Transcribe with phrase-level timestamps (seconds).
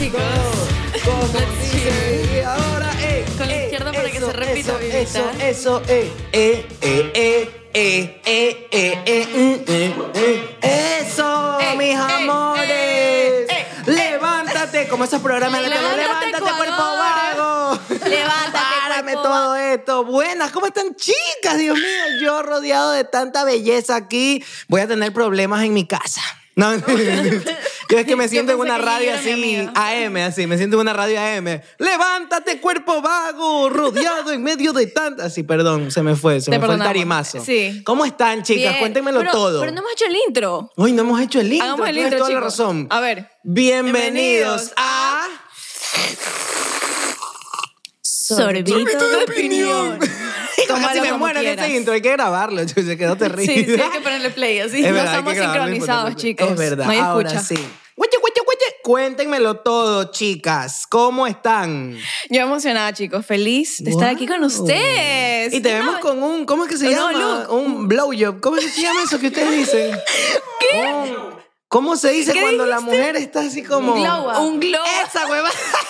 [0.00, 0.20] chicos.
[1.04, 1.22] Como
[2.46, 3.24] ahora, eh.
[3.36, 6.66] Con la eh, izquierda para que se repita, Eso, eso, eso, eh, eh.
[6.80, 7.56] Eh, eh, eh.
[7.72, 13.46] Eh, eh, eh, eh, mm, eh, eh, Eso, eh, mis amores.
[13.86, 15.68] levántate, como esos programas de.
[15.68, 17.78] Levántate, cuerpo vago.
[17.88, 18.58] Levántate.
[18.82, 20.04] Párame todo esto.
[20.04, 21.58] Buenas, ¿cómo están, chicas?
[21.58, 24.44] Dios mío, yo rodeado de tanta belleza aquí.
[24.66, 26.39] Voy a tener problemas en mi casa.
[26.56, 26.74] No,
[27.90, 29.30] yo es que me siento en una radio así.
[29.74, 31.60] AM, así, me siento en una radio AM.
[31.78, 35.26] Levántate, cuerpo vago, rodeado en medio de tantas.
[35.26, 37.42] Así, perdón, se me fue, se Te me fue el tarimazo.
[37.44, 37.82] Sí.
[37.84, 38.78] ¿Cómo están, chicas?
[38.80, 38.92] Bien.
[38.92, 39.60] Pero- todo.
[39.60, 40.70] Pero no hemos hecho el intro.
[40.76, 41.66] Hoy no hemos hecho el intro.
[41.68, 42.58] Hagamos el tienes intro, toda la chicos.
[42.58, 42.86] razón.
[42.90, 43.28] A ver.
[43.44, 45.26] Bienvenidos, Bienvenidos a...
[48.02, 49.98] Sorbito, de opinión.
[50.74, 53.54] Casi me muero en ese intro, hay que grabarlo, se quedó terrible.
[53.54, 54.78] Sí, sí, hay que ponerle play así.
[54.80, 56.50] Es no verdad, estamos sincronizados, chicos.
[56.50, 57.44] Es verdad, No hay ahora escucha.
[57.54, 57.68] sí.
[58.82, 60.84] Cuéntenmelo todo, chicas.
[60.88, 61.96] ¿Cómo están?
[62.30, 63.24] Yo emocionada, chicos.
[63.24, 65.52] Feliz de estar aquí con ustedes.
[65.52, 67.44] Y te No, vemos con un, ¿cómo es que se No, llama?
[67.46, 67.52] look.
[67.52, 68.40] Un blowjob.
[68.40, 69.96] ¿Cómo es que se llama eso que ustedes dicen?
[70.60, 71.14] ¿Qué?
[71.68, 73.92] ¿Cómo se dice ¿Qué cuando la mujer está así como...
[73.94, 74.40] Un glow up.
[74.44, 75.06] Un glow up.
[75.06, 75.50] Esa hueva.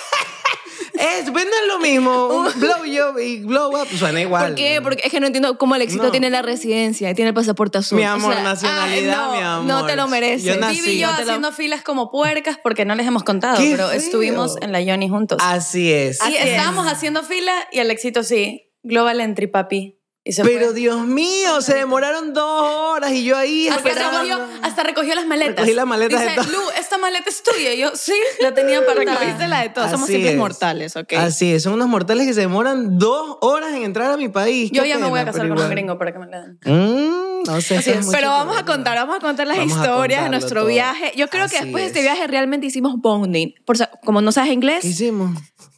[1.00, 2.26] Es, es lo mismo.
[2.28, 4.46] Un blowjob y glow up suena igual.
[4.48, 4.80] ¿Por qué?
[4.82, 6.10] Porque es que no entiendo cómo el éxito No.
[6.10, 7.98] tiene la residencia y tiene el pasaporte azul.
[7.98, 9.64] Mi amor, O sea, nacionalidad, ay, no, mi amor.
[9.66, 10.44] No te lo mereces.
[10.44, 10.80] Yo nací.
[10.80, 13.58] Vivi y yo No te lo- haciendo filas como puercas porque no les hemos contado,
[13.58, 15.38] ¡Qué pero estuvimos en la Yoni juntos.
[15.40, 16.20] Así es.
[16.20, 16.44] Así es.
[16.46, 18.66] estábamos haciendo fila y el éxito sí.
[18.82, 19.99] Global Entry, papi.
[20.22, 20.74] Pero fue.
[20.74, 25.56] Dios mío, se demoraron dos horas y yo ahí Hasta recogió, hasta recogió las maletas.
[25.56, 26.52] Recogí las maletas de Dice, todo.
[26.52, 27.72] Lu, esta maleta es tuya.
[27.72, 29.90] Y yo, sí, la tenía para Recogiste la de todos.
[29.90, 30.38] Somos Así simples es.
[30.38, 31.14] mortales, ¿ok?
[31.14, 34.70] Así es, son unos mortales que se demoran dos horas en entrar a mi país.
[34.72, 36.58] Yo ya me voy a pena, casar con un gringo para que me la den.
[36.66, 38.06] Mm, no sé, Así es.
[38.12, 40.68] Pero vamos a contar, vamos a contar las Vamos historias de nuestro todo.
[40.68, 41.12] viaje.
[41.16, 42.04] Yo creo que después de este es.
[42.04, 43.54] viaje realmente hicimos bonding.
[43.64, 45.30] Por, como no sabes inglés, ¿Qué hicimos?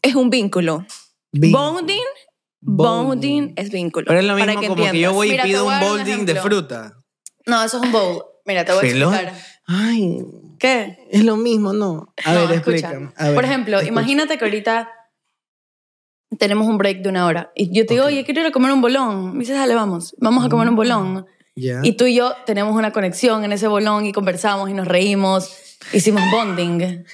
[0.02, 0.84] es un vínculo.
[1.31, 1.72] Vínculo.
[1.72, 2.02] Bonding,
[2.65, 3.09] Bonding.
[3.09, 4.06] bonding es vínculo.
[4.06, 5.15] Pero es lo para mismo que como que yo entiendas.
[5.15, 6.93] voy y Mira, pido un a dar un bolding de fruta.
[7.47, 8.23] No, eso es un bowl.
[8.47, 9.34] Mira, te voy a explicar.
[9.67, 10.19] Ay,
[10.59, 10.99] ¿Qué?
[11.11, 12.12] es lo mismo, ¿no?
[12.25, 12.77] A No, ver, escucha.
[12.77, 13.12] explícame.
[13.17, 13.91] A ver, Por ejemplo, escucha.
[13.93, 14.89] imagínate que ahorita
[16.39, 18.11] tenemos un break de una hora y yo te digo, Ok.
[18.12, 19.33] oye, quiero ir a comer un bolón.
[19.34, 21.27] Me dices, dale, vamos, vamos a comer un bolón.
[21.55, 21.81] Ya.
[21.83, 25.50] Y tú y yo tenemos una conexión en ese bolón y conversamos y nos reímos.
[25.93, 27.05] Hicimos bonding.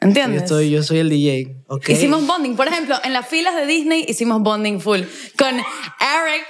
[0.00, 0.48] Yo, ¿Entiendes?
[0.48, 1.56] soy, yo soy el DJ.
[1.66, 1.88] ok.
[1.88, 2.56] Hicimos bonding.
[2.56, 5.00] Por ejemplo, en las filas de Disney hicimos bonding full.
[5.38, 6.46] Con Eric.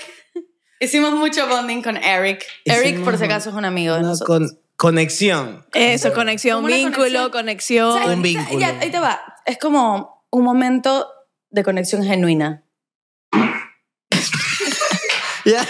[0.80, 2.44] Hicimos mucho bonding con Eric.
[2.64, 4.38] Eric, por si acaso, es un amigo de nosotros.
[4.52, 5.66] con- conexión.
[5.74, 7.30] Eso, conexión, vínculo, conexión.
[7.32, 7.92] conexión.
[7.98, 8.16] ¿Sabes?
[8.16, 8.60] Un vínculo.
[8.60, 9.20] Ya, ahí te va.
[9.44, 11.08] Es como un momento
[11.50, 12.62] de conexión genuina.
[15.44, 15.66] Ya.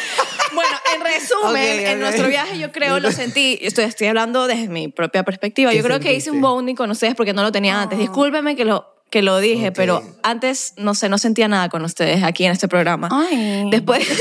[1.08, 2.00] En resumen, Ok, en ok.
[2.00, 5.82] nuestro viaje yo creo lo sentí, estoy, estoy hablando desde mi propia perspectiva, ¿Qué yo
[5.82, 6.48] creo que hice un sentiste?
[6.48, 7.98] bonding con ustedes porque no lo tenía antes.
[7.98, 8.02] Ah.
[8.02, 9.74] Discúlpeme que lo, que lo dije, Ok.
[9.76, 13.08] pero antes, no sé, no sentía nada con ustedes aquí en este programa.
[13.10, 13.68] Ay.
[13.70, 14.06] Después...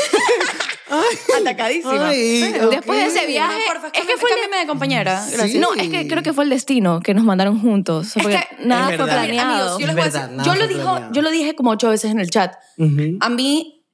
[1.42, 2.08] Atacadísima.
[2.10, 5.16] Ay, Después de ese viaje, porfa, es que fue el- de compañera.
[5.32, 5.52] Gracias.
[5.52, 5.60] Sí.
[5.60, 8.16] No, es que creo que fue el destino que nos mandaron juntos.
[8.16, 9.80] Es que- nada fue planeado.
[9.80, 11.56] Yo les Es voy a verdad, decir- nada yo fue lo dijo, yo lo dije
[11.56, 12.56] como ocho veces en el chat.
[12.78, 13.18] Ujú.
[13.20, 13.86] A mí,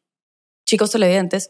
[0.65, 1.49] chicos televidentes,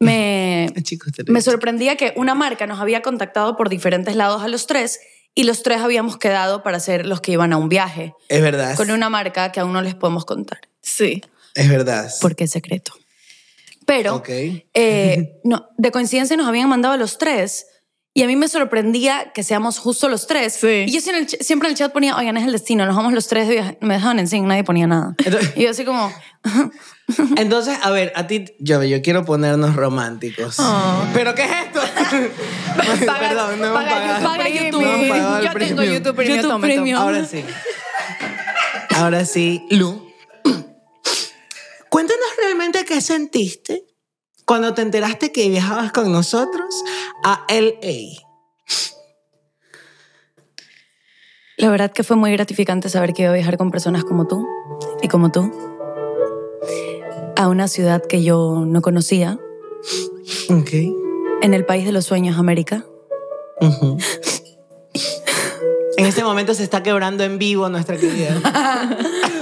[0.00, 0.72] me,
[1.28, 5.00] me sorprendía que una marca nos había contactado por diferentes lados a los tres
[5.34, 8.76] y los tres habíamos quedado para ser los que iban a un viaje Es verdad.
[8.76, 11.22] con una marca que aún no les podemos contar Sí.
[11.54, 12.10] Es verdad.
[12.20, 12.92] porque es secreto.
[13.86, 14.28] Pero Ok.
[14.74, 17.66] eh, no, de coincidencia nos habían mandado a los tres
[18.14, 20.54] y a mí me sorprendía que seamos justo los tres.
[20.60, 20.84] Sí.
[20.88, 22.84] Y yo siempre en, el, ch- siempre en el chat ponía, oigan, es el destino,
[22.86, 23.78] nos vamos los tres de viaje.
[23.80, 25.14] Me dejaban en nadie ponía nada.
[25.24, 26.12] Entonces- Y yo así como,
[27.36, 30.56] Entonces, a ver, a ti, yo, yo quiero ponernos románticos.
[31.14, 31.80] ¿Pero qué es esto?
[33.18, 34.82] Perdón, no paga paga YouTube.
[34.82, 35.82] No el Yo tengo.
[35.82, 36.42] YouTube Premium.
[36.42, 36.60] YouTube.
[36.60, 37.00] Premium.
[37.00, 37.44] Ahora sí.
[38.94, 40.12] Ahora sí, Lu.
[41.88, 43.84] Cuéntanos realmente qué sentiste
[44.44, 46.84] cuando te enteraste que viajabas con nosotros
[47.24, 48.24] a LA.
[51.56, 54.46] la verdad que fue muy gratificante saber que iba a viajar con personas como tú
[55.02, 55.77] y como tú
[57.38, 59.38] a una ciudad que yo no conocía,
[60.50, 60.70] Ok.
[61.40, 62.84] en el país de los sueños, América.
[63.60, 63.96] Ujú.
[65.96, 68.34] En este momento se está quebrando en vivo nuestra querida.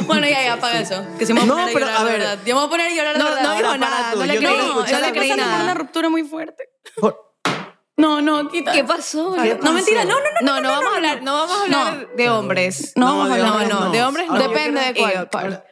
[0.06, 1.04] Bueno, ya, ya, apaga eso.
[1.18, 2.20] Que si me voy a No, poner a pero, llorar a de ver.
[2.20, 2.38] verdad.
[2.46, 3.42] Yo me voy a poner a llorar de No, verdad.
[3.42, 5.64] no dijo nada, tú, no le yo creí, no, no la le creí nada.
[5.64, 6.68] una ruptura muy fuerte.
[7.00, 7.34] Por-
[7.96, 8.70] No, no, quita.
[8.72, 9.34] ¿Qué pasó?
[9.42, 9.72] ¿Qué No, pasó?
[9.72, 10.54] mentira, no, no, no.
[10.54, 12.92] No, no, vamos a hablar, no vamos a hablar de hombres.
[12.94, 13.52] No, No, vamos a de hablar.
[13.52, 13.90] hombres no, no.
[13.90, 14.38] de hombres no.
[14.38, 14.94] Depende de
[15.28, 15.64] cuál.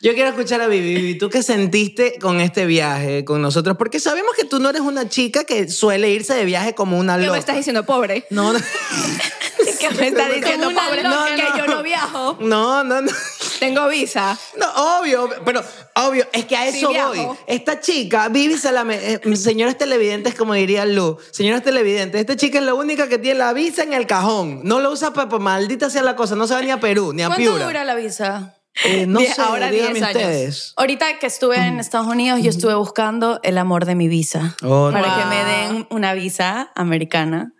[0.00, 0.94] Yo quiero escuchar a Vivi.
[0.94, 3.76] Vivi, ¿tú qué sentiste con este viaje con nosotros?
[3.76, 7.16] Porque sabemos que tú no eres una chica que suele irse de viaje como una
[7.16, 7.32] ¿Qué loca.
[7.32, 8.24] me estás diciendo, pobre?
[8.30, 8.60] No, no.
[9.80, 11.02] ¿Qué me está diciendo, Como pobre?
[11.02, 11.26] loca.
[11.34, 12.38] que yo no viajo.
[12.40, 13.10] No, no, no.
[13.58, 14.38] Tengo visa.
[14.56, 15.64] No, obvio, pero
[15.96, 17.18] obvio, es que a eso voy.
[17.48, 22.64] Esta chica, Vivi Salame, eh, señores televidentes, como diría Lu, señores televidentes, esta chica es
[22.64, 24.60] la única que tiene la visa en el cajón.
[24.62, 27.22] No lo usa para, maldita sea la cosa, no se va ni a Perú, ni
[27.22, 27.64] a ¿Cuánto Piura.
[27.66, 28.54] dura la visa?
[28.84, 30.16] Eh, no Die- sé, ahora díganme 10 años.
[30.22, 30.72] ustedes.
[30.76, 34.54] Ahorita que estuve en Estados Unidos, yo estuve buscando el amor de mi visa.
[34.62, 35.18] Oh, para wow.
[35.18, 37.52] que me den una visa americana.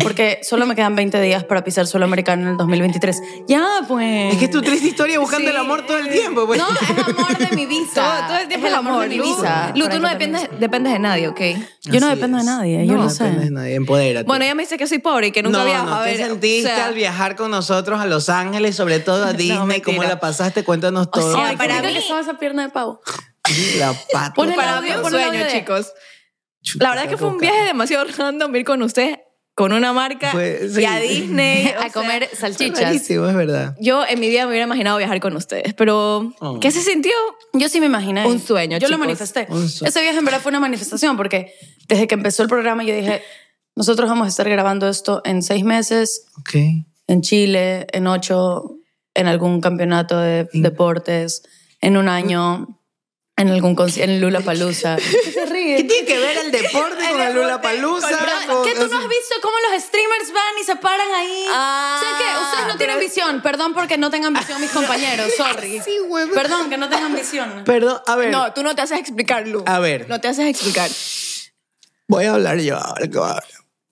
[0.00, 3.22] Porque solo me quedan 20 días para pisar suelo americano en el 2023.
[3.46, 4.32] Ya, pues.
[4.32, 5.50] Es que es tu triste historia buscando Sí.
[5.54, 6.44] el amor todo el tiempo.
[6.44, 6.58] Pues.
[6.58, 7.94] No, es amor de mi visa.
[7.94, 9.02] Todo, todo el tiempo es el amor.
[9.02, 9.72] de mi visa.
[9.76, 11.40] Lu, tú no dependes, dependes de nadie, ¿ok?
[11.84, 12.44] Yo no Así dependo es.
[12.46, 13.22] de nadie, yo no lo sé.
[13.22, 14.26] dependes de nadie, empodérate.
[14.26, 15.86] Bueno, ella me dice que soy pobre y que nunca no, viajo.
[15.86, 18.98] no, a ver, ¿qué sentiste o sea, al viajar con nosotros a Los Ángeles, sobre
[18.98, 19.56] todo a Disney?
[19.66, 19.84] mentira.
[19.84, 20.64] ¿Cómo la pasaste?
[20.64, 21.32] Cuéntanos todo.
[21.32, 23.00] sea, Ay, para mí- que estaba esa pierna de pavo.
[23.78, 24.34] la pata.
[24.34, 25.92] Pon el para audio, sueño, de- chicos.
[26.62, 29.16] Chuta, La verdad es que fue un viaje demasiado random ir con usted,
[29.60, 30.84] con una marca y sí.
[30.84, 31.68] a Disney.
[31.78, 32.80] a sea, comer salchichas.
[32.82, 33.76] rarísimo, es verdad.
[33.80, 36.58] Yo en mi vida me hubiera imaginado viajar con ustedes, pero Oh.
[36.60, 37.12] ¿qué se sintió?
[37.52, 38.26] Yo sí me imaginé.
[38.26, 39.06] Un sueño, Yo lo chicos.
[39.06, 39.46] manifesté.
[39.50, 39.88] Un sueño.
[39.90, 41.52] Ese viaje en verdad fue una manifestación porque
[41.88, 43.22] desde que empezó el programa yo dije,
[43.76, 46.54] nosotros vamos a estar grabando esto en seis meses, Ok.
[47.06, 48.76] en Chile, en ocho,
[49.14, 51.42] en algún campeonato de deportes,
[51.80, 52.79] en un año,
[53.40, 54.96] en algún conci- en Lula Palusa.
[55.50, 58.08] ¿Qué tiene que ver el deporte con el Lula Palusa?
[58.64, 61.44] ¿Qué tú no has visto cómo los streamers van y se paran ahí?
[61.52, 62.42] Ah, ¿Sabes qué?
[62.44, 63.42] Ustedes no tienen visión.
[63.42, 65.32] Perdón porque no tengan visión mis compañeros.
[65.36, 65.80] Sorry.
[65.84, 66.28] Sí, güey.
[66.30, 67.62] Perdón que no tengan visión.
[67.64, 68.30] Perdón, a ver.
[68.30, 69.62] No, tú no te haces explicar, Lu.
[69.66, 70.08] A ver.
[70.08, 70.90] No te haces explicar.
[72.08, 73.06] Voy a hablar yo ahora.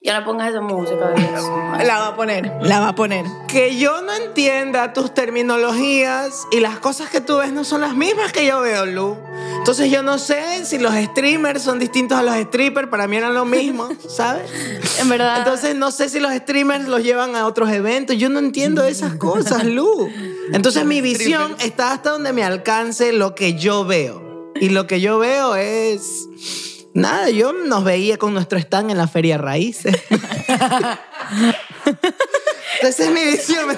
[0.01, 1.13] Ya no pongas esa música.
[1.85, 3.25] La va a poner, la va a poner.
[3.49, 7.95] Que yo no entienda tus terminologías y las cosas que tú ves no son las
[7.97, 9.17] mismas que yo veo, Lu.
[9.59, 13.35] Entonces yo no sé si los streamers son distintos a los strippers, para mí eran
[13.35, 14.51] lo mismo, ¿sabes?
[15.01, 15.39] En verdad.
[15.39, 19.15] Entonces no sé si los streamers los llevan a otros eventos, yo no entiendo esas
[19.15, 20.09] cosas, Lu.
[20.53, 24.53] Entonces mi visión está hasta donde me alcance lo que yo veo.
[24.61, 26.29] Y lo que yo veo es...
[26.95, 29.95] Nada, yo nos veía con nuestro stand en la Feria Raíces.
[32.83, 33.77] Esa es mi visión.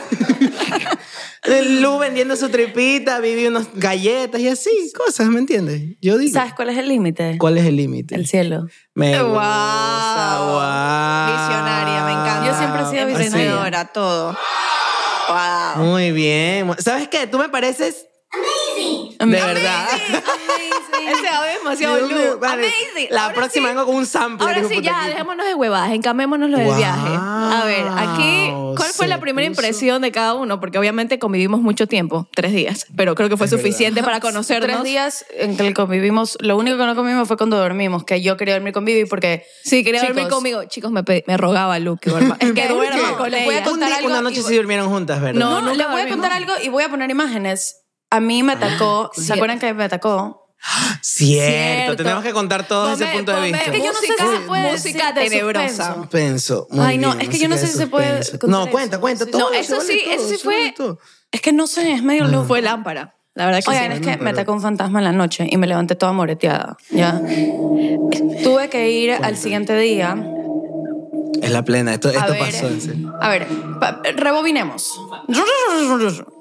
[1.81, 5.97] Lu vendiendo su tripita, Vivi unas galletas y así, cosas, ¿me entiendes?
[6.01, 6.33] Yo digo.
[6.33, 7.37] ¿Sabes cuál es el límite?
[7.39, 8.15] ¿Cuál es el límite?
[8.15, 8.67] El cielo.
[8.95, 9.31] Me Wow.
[9.33, 11.37] gusta, wow.
[11.37, 12.47] Visionaria, me encanta.
[12.47, 13.25] Yo siempre he sido Así.
[13.39, 13.85] visionaria.
[13.87, 14.37] todo.
[15.29, 15.85] Wow.
[15.85, 16.71] Muy bien.
[16.79, 17.27] ¿Sabes qué?
[17.27, 18.07] Tú me pareces...
[19.19, 19.87] De verdad.
[21.09, 22.39] Ese audio es demasiado Lu.
[22.39, 22.67] vale.
[22.67, 23.09] Amazing.
[23.11, 23.75] La Ahora próxima sí.
[23.75, 24.47] vengo con un sample.
[24.47, 26.77] Ahora sí, ya, dejémonos de huevadas, encamémonos lo del Wow.
[26.77, 27.09] viaje.
[27.17, 30.61] A ver, aquí, ¿cuál fue Se la primera puso- impresión de cada uno?
[30.61, 33.65] Porque obviamente convivimos mucho tiempo, tres días, pero creo que fue Es verdad.
[33.65, 34.67] suficiente para conocernos.
[34.71, 36.39] Tres días en que convivimos.
[36.41, 39.45] Lo único que no comimos fue cuando dormimos, que yo quería dormir con Vivi porque.
[39.65, 40.17] Sí, quería Chicos.
[40.17, 40.65] dormir conmigo.
[40.65, 42.37] Chicos, me, me rogaba Luke que duerma.
[42.41, 43.65] Es que duerma con Les voy a ella.
[43.67, 45.39] contar Un día- algo una noche y- sí durmieron juntas, ¿verdad?
[45.41, 47.77] No, nunca les voy a contar algo y voy a poner imágenes.
[48.11, 49.11] A mí me atacó.
[49.15, 50.37] ¿Se acuerdan que me atacó?
[51.01, 51.97] Cierto, Cierto.
[51.97, 53.59] tenemos que contar todo desde ese punto de vista.
[53.63, 55.95] Es que yo no sé si Música- se puede música decir de tenebrosa.
[55.95, 55.95] suspenso.
[56.03, 56.67] Suspenso.
[56.71, 58.71] Muy Ay, no, bien, es que yo no sé si se puede contar No, eso.
[58.71, 59.25] cuenta, cuenta.
[59.25, 60.99] Sí, todo, no, eso vale sí, todo, eso sí fue- todo.
[61.33, 62.45] Es que no sé, es medio loco.
[62.49, 63.15] Fue lámpara.
[63.35, 63.99] La verdad que Oigan, sí.
[64.11, 66.77] es que me atacó un fantasma en la noche y me levanté toda moreteada.
[66.91, 67.19] ¿ya?
[68.43, 70.17] Tuve que ir al siguiente día.
[71.41, 72.67] Es la plena, esto, A esto ver, pasó.
[72.67, 73.15] en serio.
[73.19, 73.47] a ver,
[74.17, 75.01] rebobinemos.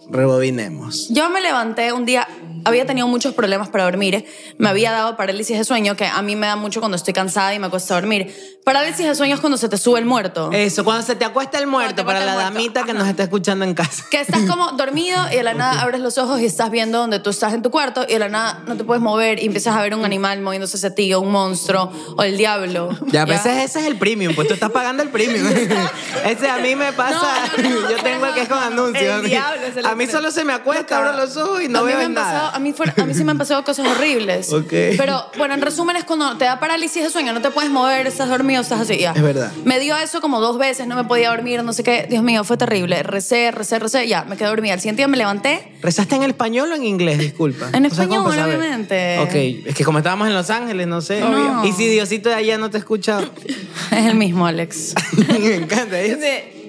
[0.09, 1.07] Rebobinemos.
[1.09, 2.27] Yo me levanté un día,
[2.65, 4.25] había tenido muchos problemas para dormir.
[4.57, 7.53] Me había dado parálisis de sueño, que a mí me da mucho cuando estoy cansada
[7.53, 8.33] y me cuesta dormir.
[8.63, 10.51] Parálisis de sueño es cuando se te sube el muerto.
[10.51, 12.99] Eso, cuando se te acuesta el muerto, para la muerto, damita que ajá.
[12.99, 14.05] nos está escuchando en casa.
[14.11, 17.19] Que estás como dormido y de la nada abres los ojos y estás viendo donde
[17.19, 19.75] tú estás en tu cuarto y de la nada no te puedes mover y empiezas
[19.75, 22.89] a ver un animal moviéndose hacia ti o un monstruo o el diablo.
[23.07, 25.47] Ya, pero ese, ese es el premium, pues tú estás pagando el premium.
[26.25, 29.23] ese a mí me pasa, No, no, no, yo tengo que es con anuncios.
[29.23, 32.09] El diablo a mí solo se me acuesta, abro los ojos y no a veo
[32.09, 32.48] nada.
[32.49, 34.53] Pasado, a mí, a mí sí me han pasado cosas horribles.
[34.59, 34.73] Ok.
[34.97, 38.07] Pero bueno, en resumen es cuando te da parálisis de sueño, no te puedes mover,
[38.07, 39.13] estás dormido, estás así, ya.
[39.13, 39.51] Es verdad.
[39.63, 42.07] Me dio eso como dos veces, no me podía dormir, no sé qué.
[42.09, 43.01] Dios mío, fue terrible.
[43.03, 44.73] Recé, recé, recé, ya, me quedé dormida.
[44.73, 45.71] Al siguiente día me levanté.
[45.81, 47.19] ¿Rezaste en español o en inglés?
[47.19, 47.69] Disculpa.
[47.71, 49.19] En O sea, ¿cómo español, obviamente.
[49.19, 51.23] Ok, es que como estábamos en Los Ángeles, no sé.
[51.23, 51.63] Obvio.
[51.63, 53.21] Y si Diosito de allá no te escucha,
[53.91, 54.93] Es el mismo, Alex.
[55.39, 55.99] me encanta.
[56.01, 56.67] ¿eh?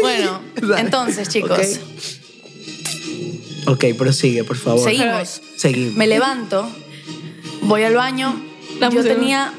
[0.00, 0.40] Bueno,
[0.78, 1.80] entonces, chicos,
[3.66, 4.80] ok, prosigue, por favor.
[4.80, 5.40] seguimos.
[5.56, 5.94] Seguimos.
[5.94, 6.68] Me levanto,
[7.62, 8.40] voy al baño.
[8.92, 9.52] Yo tenía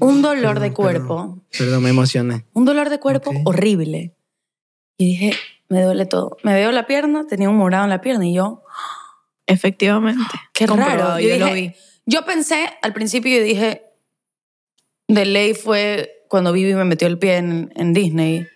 [0.00, 1.42] un dolor de cuerpo.
[1.56, 2.44] Perdón, me emocioné.
[2.52, 4.16] Un dolor de cuerpo horrible.
[4.98, 5.32] Y dije,
[5.68, 6.36] me duele todo.
[6.42, 8.62] Me veo la pierna, tenía un morado en la pierna y yo,
[9.46, 10.34] Efectivamente.
[10.52, 11.18] qué raro.
[11.20, 11.72] Yo, yo lo vi.
[12.04, 13.82] yo pensé, al principio yo dije,
[15.08, 18.46] de ley fue cuando Vivi me metió el pie en, en Disney.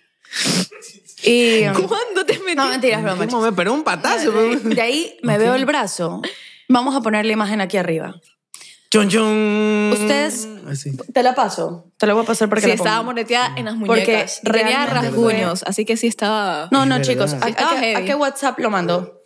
[1.22, 2.19] Y, ¿Cuándo
[2.56, 3.26] no, mentiras, broma.
[3.26, 3.56] ¿Qué momento?
[3.56, 4.30] Pero un patazo.
[4.32, 6.20] De, de ahí me veo el brazo.
[6.68, 8.14] Vamos a poner la imagen aquí arriba.
[8.90, 9.90] Chun, chun.
[9.92, 10.96] Ustedes- Así.
[11.12, 11.86] Te la paso.
[11.96, 14.40] Te la voy a pasar porque Sí, la estaba moreteada en las muñecas.
[14.42, 16.68] Porque tenía rasguños, así que sí estaba...
[16.70, 17.32] No, no, Es chicos.
[17.32, 17.42] verdad.
[17.42, 18.02] ¿A, Sí, estaba a qué, heavy.
[18.02, 19.20] a qué WhatsApp lo mando?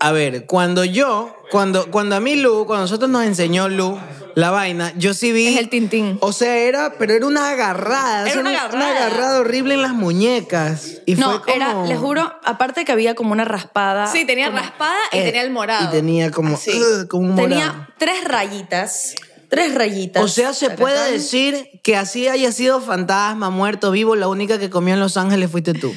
[0.00, 3.98] A ver, cuando yo, cuando, cuando a mí Lu, cuando nosotros nos enseñó Lu
[4.40, 5.46] la vaina, yo sí vi.
[5.48, 6.18] Es el tintín.
[6.20, 8.22] O sea, era, pero era una agarrada.
[8.22, 8.96] Era o sea, una agarrada.
[9.06, 11.02] agarrada horrible en las muñecas.
[11.06, 11.54] Y No, fue como...
[11.54, 14.06] era, les juro, aparte que había como una raspada.
[14.06, 15.84] Sí, tenía como- raspada y Eh, tenía el morado.
[15.88, 16.58] Y tenía como,
[17.08, 17.48] como un morado.
[17.48, 19.14] Tenía tres rayitas.
[19.50, 20.22] Tres rayitas.
[20.22, 24.70] O sea, se puede decir que así haya sido fantasma, muerto, vivo, la única que
[24.70, 25.92] comió en Los Ángeles fuiste tú.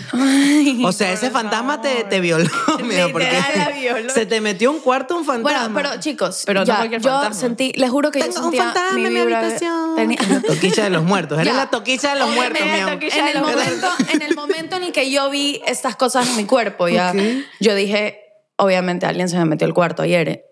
[0.83, 2.49] o sea, ese fantasma te, te violó,
[2.83, 4.09] mira, porque la violó.
[4.11, 5.69] se te metió un cuarto un fantasma.
[5.69, 8.43] Bueno, pero chicos, Pero no ya, cualquier yo sentí, les juro que yo Tengo un
[8.45, 9.95] sentía fantasma mi en mi habitación.
[9.95, 11.37] tenía- La toquilla de los muertos.
[11.39, 11.57] Eres Ya.
[11.59, 12.93] la toquilla de los muertos, mi amor.
[13.03, 16.45] en el, momento, en el momento en el que yo vi estas cosas en mi
[16.45, 17.21] cuerpo, ya, Ok.
[17.59, 18.19] yo dije,
[18.55, 20.43] obviamente alguien se me metió al cuarto ayer.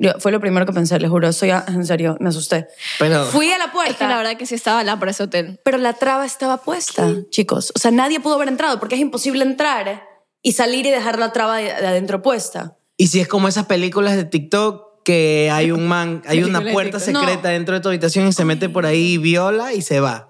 [0.00, 2.66] Yo, fue lo primero que pensé, les juro, eso ya, en serio, me asusté.
[2.98, 5.22] Pero Fui a la puerta, Es que la verdad que sí estaba la por ese
[5.24, 5.60] hotel.
[5.62, 7.70] pero la traba estaba puesta, chicos.
[7.76, 10.02] O sea, nadie pudo haber entrado porque es imposible entrar
[10.42, 12.78] y salir y dejar la traba de, de adentro puesta.
[12.96, 16.98] Y si es como esas películas de TikTok que hay un man, hay una puerta
[16.98, 20.29] secreta dentro de tu habitación y se mete por ahí y viola y se va.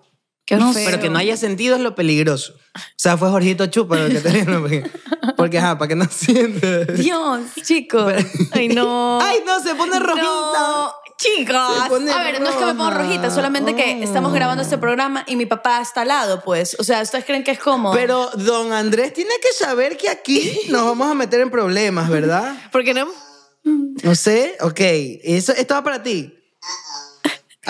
[0.50, 0.82] Qué No feo.
[0.84, 2.54] Pero que no haya sentido es lo peligroso.
[2.74, 4.90] O sea, fue Jorgito Chupa lo que te digo, porque,
[5.36, 6.98] porque ajá, para que no sientas.
[6.98, 8.12] Dios, chicos.
[8.50, 9.20] Ay, no.
[9.22, 10.26] Ay, no, se pone rojita.
[10.26, 11.56] No, chicos.
[11.56, 11.88] A
[12.24, 13.04] ver, no es que me pongo roja.
[13.04, 16.74] rojita, solamente que estamos grabando este programa y mi papá está al lado, pues.
[16.80, 17.92] O sea, ¿ustedes creen que es como...?
[17.92, 22.56] Pero don Andrés tiene que saber que aquí nos vamos a meter en problemas, ¿verdad?
[22.72, 23.06] Porque no.
[23.62, 24.80] No sé, ok.
[24.80, 26.34] Eso, esto va para ti.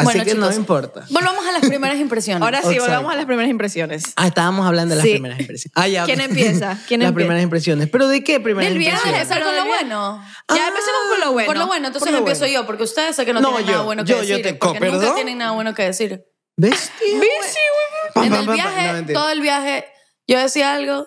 [0.00, 1.04] Así Bueno, que no chicos, importa.
[1.10, 2.42] Volvamos a las primeras impresiones.
[2.42, 2.84] Ahora sí, Exacto.
[2.86, 4.02] volvamos a las primeras impresiones.
[4.16, 5.12] Ah, estábamos hablando de las Sí.
[5.12, 5.72] primeras impresiones.
[5.76, 6.04] Ah, ya.
[6.04, 6.78] ¿Quién empieza?
[6.88, 7.14] ¿Quién las empieza?
[7.14, 7.88] primeras impresiones.
[7.90, 9.22] ¿Pero de qué primeras Del viaje, impresiones?
[9.30, 10.24] empezar con lo bueno.
[10.48, 11.46] Ya empecemos por lo bueno.
[11.46, 12.54] Por lo bueno, entonces lo empiezo bueno.
[12.54, 14.42] yo, porque ustedes sé que no, No, tienen yo, nada bueno que yo, yo decir.
[14.42, 15.14] te- porque nunca ¿perdón?
[15.14, 16.24] tienen nada bueno que decir.
[16.56, 16.90] ¿Ves?
[16.98, 18.22] tío?
[18.24, 19.84] En el viaje, no, todo el viaje,
[20.26, 21.06] yo decía algo,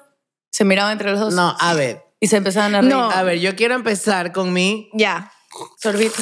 [0.51, 2.03] se miraban entre los dos No, a ver.
[2.19, 2.93] y se empezaban a reír.
[2.93, 3.09] No.
[3.11, 5.31] A ver, yo quiero empezar con mi Ya.
[5.79, 6.15] Sorbito.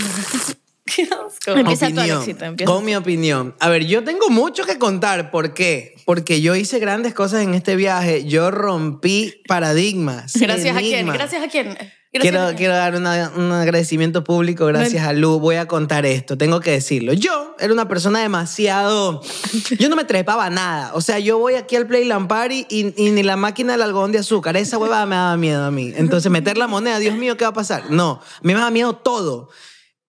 [0.85, 1.51] Qué asco.
[1.51, 2.17] Empieza tú, opinión.
[2.17, 3.55] Alexito, empieza Con mi opinión.
[3.59, 5.31] A ver, yo tengo mucho que contar.
[5.31, 5.95] ¿Por qué?
[6.05, 8.25] Porque yo hice grandes cosas en este viaje.
[8.25, 10.33] Yo rompí paradigmas.
[10.35, 11.17] Gracias a quién, enigmas.
[11.17, 11.77] gracias a quién.
[12.13, 12.57] Gracias Quiero, a quién.
[12.57, 15.39] quiero dar una- un agradecimiento público gracias a Lu.
[15.39, 17.13] Voy a contar esto, tengo que decirlo.
[17.13, 19.21] Yo era una persona demasiado...
[19.79, 20.91] Yo no me trepaba nada.
[20.93, 24.11] O sea, yo voy aquí al Playland Party y, y ni la máquina del algodón
[24.11, 24.57] de azúcar.
[24.57, 25.93] Esa huevada me daba miedo a mí.
[25.95, 27.89] Entonces, meter la moneda, Dios mío, ¿qué va a pasar?
[27.91, 29.49] No, a mí me daba miedo todo.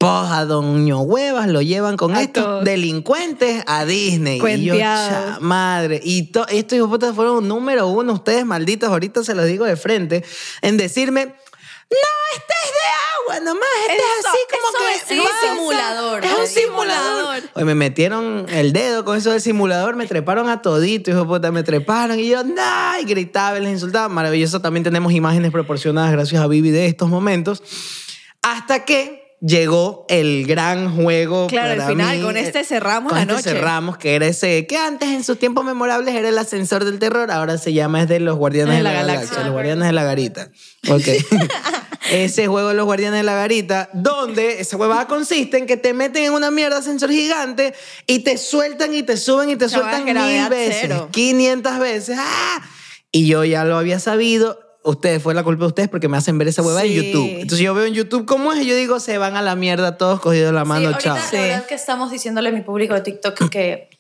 [0.03, 2.65] Pues a Doño Huevas lo llevan con A estos todos.
[2.65, 4.35] delincuentes a Disney.
[4.35, 4.41] Y yo,
[4.75, 5.35] Cuenteados.
[5.35, 6.01] cha, madre.
[6.03, 10.25] Y to- estos hijos fueron número uno, ustedes malditos, ahorita se los digo de frente,
[10.61, 15.15] en decirme, no, este es de agua, nomás, este Eso, es así como que...
[15.15, 17.43] es un simulador, Es un simulador.
[17.55, 21.53] Oye, me metieron el dedo con eso del simulador, me treparon a todito, hijo puta,
[21.53, 24.09] me treparon y yo, no, y gritaba y les insultaba.
[24.09, 27.63] Maravilloso, también tenemos imágenes proporcionadas gracias a Vivi de estos momentos.
[28.43, 31.49] Hasta que llegó el gran juego.
[31.49, 32.23] Claro, al final, mí.
[32.23, 33.51] con este cerramos Con la este noche.
[33.51, 37.31] cerramos, que era ese, que antes en sus tiempos memorables era el ascensor del terror,
[37.31, 40.51] ahora se llama es de los Guardianes de la, Galaxia, los Guardianes de la Garita.
[40.89, 41.09] Ok.
[42.11, 45.93] ese juego de los Guardianes de la Garita, donde esa huevada consiste en que te
[45.93, 47.75] meten en una mierda ascensor gigante
[48.07, 51.09] y te sueltan y te suben y te sueltan mil veces, cero.
[51.11, 52.17] 500 veces.
[52.21, 52.63] ¡Ah!
[53.11, 54.59] Y yo ya lo había sabido.
[54.85, 56.99] Ustedes, fue la culpa de ustedes porque me hacen ver esa huevada Sí.
[56.99, 57.29] en YouTube.
[57.41, 59.97] Entonces yo veo en YouTube cómo es y yo digo, se van a la mierda
[59.97, 61.17] todos cogidos la mano, sí, ahorita chao.
[61.33, 63.91] la verdad que estamos diciéndole a mi público de TikTok que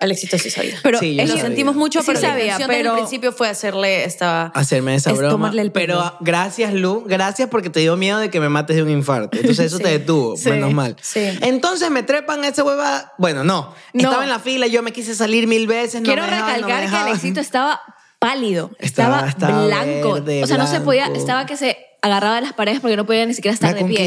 [0.00, 0.78] Alexito sí sabía.
[0.84, 1.42] Pero Sí, lo sabía.
[1.42, 4.46] sentimos mucho, Sí pero la sabía, intención desde pero- el principio fue hacerle esta...
[4.54, 5.32] hacerme esa es broma.
[5.32, 5.94] tomarle el pelo.
[5.94, 7.02] Pero gracias, Lu.
[7.04, 9.36] Gracias porque te dio miedo de que me mates de un infarto.
[9.36, 10.94] Entonces eso Sí, te detuvo, sí, menos mal.
[11.02, 11.36] sí.
[11.42, 13.12] Entonces me trepan esa hueva.
[13.18, 13.74] Bueno, no.
[13.92, 14.00] No.
[14.04, 16.00] Estaba en la fila, yo me quise salir mil veces.
[16.00, 17.10] no Quiero me dejaban, no me recalcar que.
[17.10, 17.80] Alexito estaba
[18.18, 20.14] pálido, Estaba- estaba, estaba blanco.
[20.14, 23.06] verde, o sea, no se podía, estaba que se agarraba de las paredes porque no
[23.06, 24.06] podía ni siquiera estar Me de pie.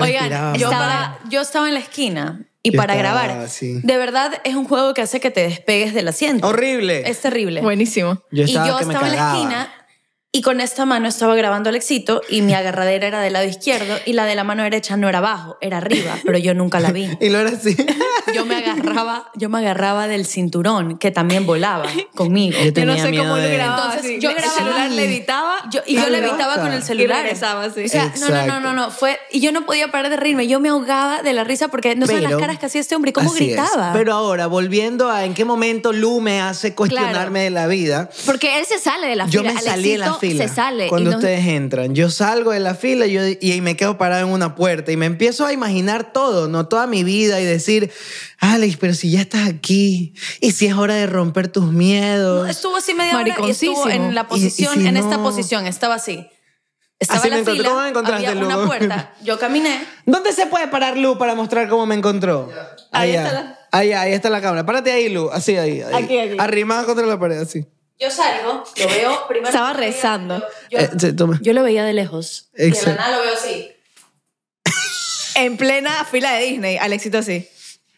[0.00, 3.80] Oigan, yo, Estaba- yo estaba en la esquina y Yo para estaba, grabar, sí.
[3.82, 6.46] de verdad es un juego que hace que te despegues del asiento.
[6.48, 7.08] Horrible.
[7.08, 7.60] Es terrible.
[7.60, 8.22] Buenísimo.
[8.30, 9.68] Yo y yo que me estaba en la esquina
[10.36, 13.94] y con esta mano estaba grabando al éxito y mi agarradera era del lado izquierdo
[14.04, 16.90] y la de la mano derecha no era abajo, era arriba, pero yo nunca la
[16.90, 17.08] vi.
[17.20, 17.76] Y lo era así.
[18.34, 21.86] yo me agarraba, yo me agarraba del cinturón que también volaba
[22.16, 22.58] conmigo.
[22.58, 23.84] Yo Yo no tenía sé miedo cómo lo de- grababa.
[23.94, 24.20] Entonces, así.
[24.20, 24.96] yo El grababa- celular Sí.
[24.96, 27.22] levitaba Yo, y yo levitaba con el y celular.
[27.22, 27.84] regresaba así.
[27.84, 30.48] O sea, no, no, no, no, no, fue y yo no podía parar de reírme,
[30.48, 33.10] yo me ahogaba de la risa porque no saben las caras que hacía este hombre
[33.10, 33.56] y cómo Así es.
[33.56, 33.92] gritaba.
[33.92, 38.10] Pero ahora, volviendo a en qué momento Lu me hace cuestionarme de la vida.
[38.26, 39.54] Porque él se sale de la Yo fila.
[39.54, 40.48] me salí de la fila.
[40.48, 40.88] Se sale.
[40.88, 41.94] Cuando y no- ustedes entran.
[41.94, 45.06] Yo salgo de la fila yo, y me quedo parado en una puerta y me
[45.06, 46.66] empiezo a imaginar todo, ¿no?
[46.68, 47.90] Toda mi vida y decir,
[48.38, 52.48] Alex, pero si ya estás aquí y si es hora de romper tus miedos.
[52.48, 55.22] Estuvo así media hora y estuvo en la Y- y posición, si en esta no-
[55.22, 56.26] posición, estaba así.
[57.00, 57.58] Estaba Así en la me encontré.
[57.62, 58.66] fila, ¿Cómo me encontraste, había una Lu?
[58.66, 59.84] puerta, yo caminé.
[60.06, 62.50] ¿Dónde se puede parar Lu para mostrar cómo me encontró?
[62.92, 63.22] Ahí Allá.
[63.26, 64.64] está la- Ahí, ahí está la cámara.
[64.64, 65.28] Párate ahí, Lu.
[65.32, 65.80] Así, ahí.
[65.82, 66.04] ahí.
[66.04, 66.36] Aquí, aquí.
[66.38, 67.66] Arrimada contra la pared, así.
[68.00, 69.48] Yo salgo, lo veo primero.
[69.48, 70.42] Estaba rezando.
[70.70, 71.38] Yo, Eh, sí, toma.
[71.42, 72.48] yo lo veía de lejos.
[72.54, 73.00] Y de la Exacto.
[73.00, 73.70] nada lo veo así.
[75.36, 76.76] En plena fila de Disney.
[76.76, 77.48] Alexito así.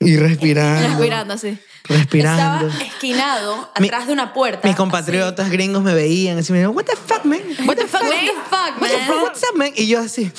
[0.01, 0.89] Y respirando.
[0.99, 1.59] Respirando así.
[1.85, 2.67] Respirando.
[2.69, 4.67] Estaba esquinado Mi- atrás de una puerta.
[4.67, 7.41] Mis compatriotas gringos me veían así, me dijeron, what the fuck, man?
[7.67, 9.07] What the fuck, what the fuck, What the man?
[9.07, 9.71] fuck, what's up, man?
[9.77, 10.31] Y yo así,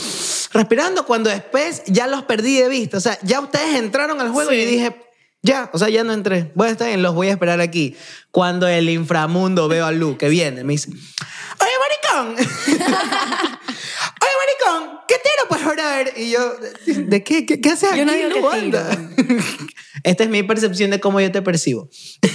[0.51, 2.97] respirando cuando después ya los perdí de vista.
[2.97, 4.57] O sea, ya ustedes entraron al juego Sí.
[4.57, 4.95] y dije,
[5.47, 6.51] ya, o sea, ya no entré.
[6.53, 7.95] Bueno, está bien, los voy a esperar aquí.
[8.31, 12.35] Cuando el inframundo veo a Lu que viene, me dice, oye, maricón.
[14.19, 16.13] Oye, maricón, ¿qué tiro pues brother?
[16.17, 17.45] Y yo, ¿de qué?
[17.45, 17.99] ¿Qué, qué haces aquí?
[17.99, 18.33] Yo no digo Lu?
[18.33, 18.79] tiro.
[18.79, 19.09] Anda.
[20.03, 21.89] Esta es mi percepción de cómo yo te percibo.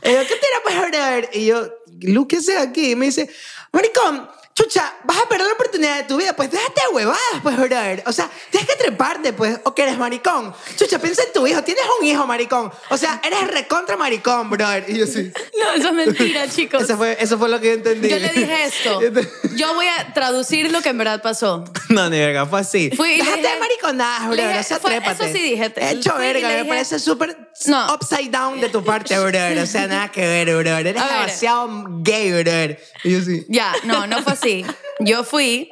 [0.00, 1.30] Y yo, ¿qué tira pues brother?
[1.32, 1.68] Y yo,
[2.02, 2.92] Lu, ¿qué haces aquí?
[2.92, 3.28] Y me dice,
[3.72, 7.56] maricón, chucha, vas a perder la oportunidad de tu vida, pues déjate de huevadas, pues,
[7.56, 8.02] brother.
[8.06, 10.52] O sea, tienes que treparte, pues, o que eres maricón.
[10.76, 12.72] Chucha, piensa en tu hijo, tienes un hijo, maricón.
[12.90, 14.84] O sea, eres recontra maricón, brother.
[14.88, 15.30] Y yo sí.
[15.62, 16.82] No, eso es mentira, chicos.
[16.82, 18.08] Eso fue, eso fue lo que yo entendí.
[18.08, 19.00] Yo le dije esto.
[19.56, 21.64] Yo voy a traducir lo que en verdad pasó.
[21.88, 22.90] No, ni verga, fue así.
[22.96, 24.48] Fui Déjate dije- de mariconadas, brother.
[24.48, 25.24] dije- O sea, fue- trépate.
[25.24, 25.72] eso sí dije.
[25.76, 27.94] He hecho verga, me parece súper No.
[27.94, 29.58] upside down de tu parte, brother.
[29.58, 30.86] O sea, nada que ver, brother.
[30.86, 31.12] Eres ver.
[31.12, 31.68] demasiado
[32.02, 32.80] gay, brother.
[33.04, 33.44] Y yo sí.
[33.48, 34.64] Ya, no, no fue así.
[35.00, 35.68] Yo fui,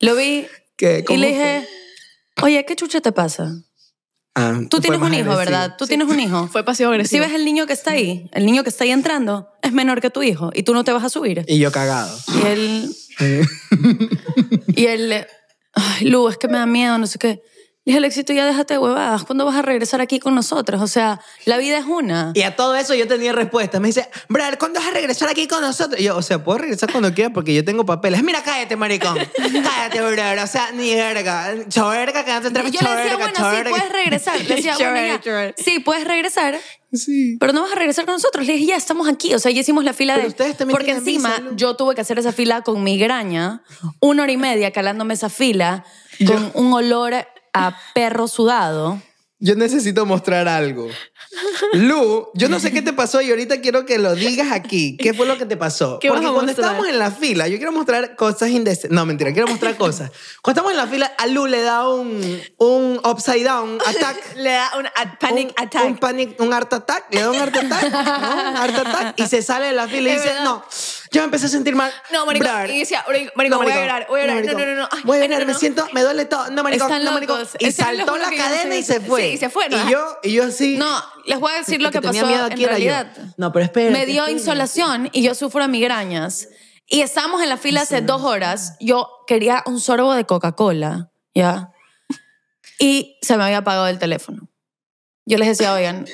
[0.00, 0.46] lo vi
[0.76, 0.98] ¿Qué?
[1.00, 1.68] y ¿Cómo le dije,
[2.42, 3.50] oye, ¿qué chucha te pasa?
[4.34, 5.36] Ah, Tú fue tienes un hijo, agresivo.
[5.36, 5.74] ¿verdad?
[5.76, 6.46] Tú tienes un hijo.
[6.46, 7.24] Fue pasivo Si agresivo.
[7.24, 10.10] ves el niño que está ahí, el niño que está ahí entrando, es menor que
[10.10, 11.44] tu hijo y tú no te vas a subir.
[11.48, 12.16] Y yo cagado.
[12.40, 12.96] Y él,
[14.68, 15.26] y él,
[15.74, 17.42] ay, Lu, es que me da miedo, no sé qué.
[17.88, 19.24] Dije, Alexito, ya déjate de huevadas.
[19.24, 20.82] ¿Cuándo vas a regresar aquí con nosotros?
[20.82, 22.32] O sea, la vida es una.
[22.34, 23.80] Y a todo eso yo tenía respuesta.
[23.80, 25.98] Me dice, brother, ¿cuándo vas a regresar aquí con nosotros?
[25.98, 28.22] Y yo, o sea, puedo regresar cuando quiera porque yo tengo papeles.
[28.22, 29.16] Mira, cállate, maricón.
[29.64, 30.38] cállate, brother.
[30.40, 31.54] O sea, ni verga.
[31.70, 33.70] Choverga, que no te entregas yo le decía, choverga, bueno, sí, choverga.
[33.70, 34.38] puedes regresar.
[34.42, 36.58] Le decía, bueno, ya, sí, puedes regresar,
[36.92, 37.38] Sí.
[37.40, 38.46] pero no vas a regresar con nosotros.
[38.46, 39.32] Le dije, ya estamos aquí.
[39.32, 40.28] O sea, ya hicimos la fila Pero de.
[40.28, 43.62] ustedes también Porque encima yo tuve que hacer esa fila con migraña,
[44.00, 45.86] una hora y media calándome esa fila,
[46.26, 47.14] con un olor
[47.54, 49.00] a perro sudado.
[49.40, 50.88] Yo necesito mostrar algo.
[51.74, 54.96] Lu, yo no sé qué te pasó y ahorita quiero que lo digas aquí.
[54.96, 55.98] ¿Qué fue lo que te pasó?
[56.00, 58.90] ¿Qué Porque cuando estábamos en la fila, yo quiero mostrar cosas indecentes.
[58.90, 60.10] No, mentira, quiero mostrar cosas.
[60.42, 64.16] Cuando estamos en la fila, a Lu le da un, un upside down attack.
[64.36, 65.84] Le da un a- panic un, attack.
[65.84, 67.04] Un panic, un art attack.
[67.14, 67.92] Le da un art attack.
[67.92, 68.50] ¿no?
[68.50, 69.20] Un art attack.
[69.20, 70.44] Y se sale de la fila y dice, verdad.
[70.44, 70.64] no,
[71.10, 71.92] yo me empecé a sentir mal.
[72.12, 72.44] No, marico.
[72.44, 72.70] Brother.
[72.70, 74.44] Y decía, marico, marico, voy a llorar, voy a llorar.
[74.44, 74.88] No, no, no, no.
[74.90, 75.58] Ay, voy a llorar, no, me no.
[75.58, 76.50] siento, me duele todo.
[76.50, 77.36] No, marico, Están no, marico.
[77.36, 77.56] locos.
[77.58, 79.32] Y Están saltó la cadena y se fue.
[79.32, 79.88] Sí, se fue, ¿no?
[79.88, 80.76] Y yo, y yo así.
[80.76, 83.10] No, les voy a decir lo que pasó en realidad.
[83.36, 86.48] No, pero espérate, Me dio insolación y yo sufro de migrañas.
[86.86, 88.76] Y estábamos en la fila hace dos horas.
[88.80, 91.70] Yo quería un sorbo de Coca-Cola, ¿ya?
[92.78, 94.48] Y se me había apagado el teléfono.
[95.26, 96.06] Yo les decía, oigan,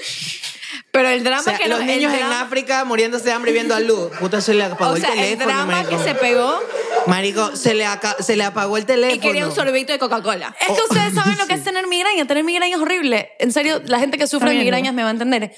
[0.90, 3.52] Pero el drama O sea, que los el niños en drama- África muriéndose de hambre
[3.52, 4.10] viendo a luz.
[4.20, 5.46] Puta, se le apagó O sea, el el teléfono.
[5.46, 5.90] drama marico.
[5.90, 6.60] que se pegó
[7.06, 7.86] Marico, se le,
[8.20, 9.16] se le apagó el teléfono.
[9.16, 10.54] y quería un sorbito de Coca-Cola.
[10.60, 12.26] es que ustedes saben lo que es tener migraña.
[12.26, 13.30] Tener migraña es horrible.
[13.38, 15.52] En serio, la gente que sufre bien, migrañas me va a entender.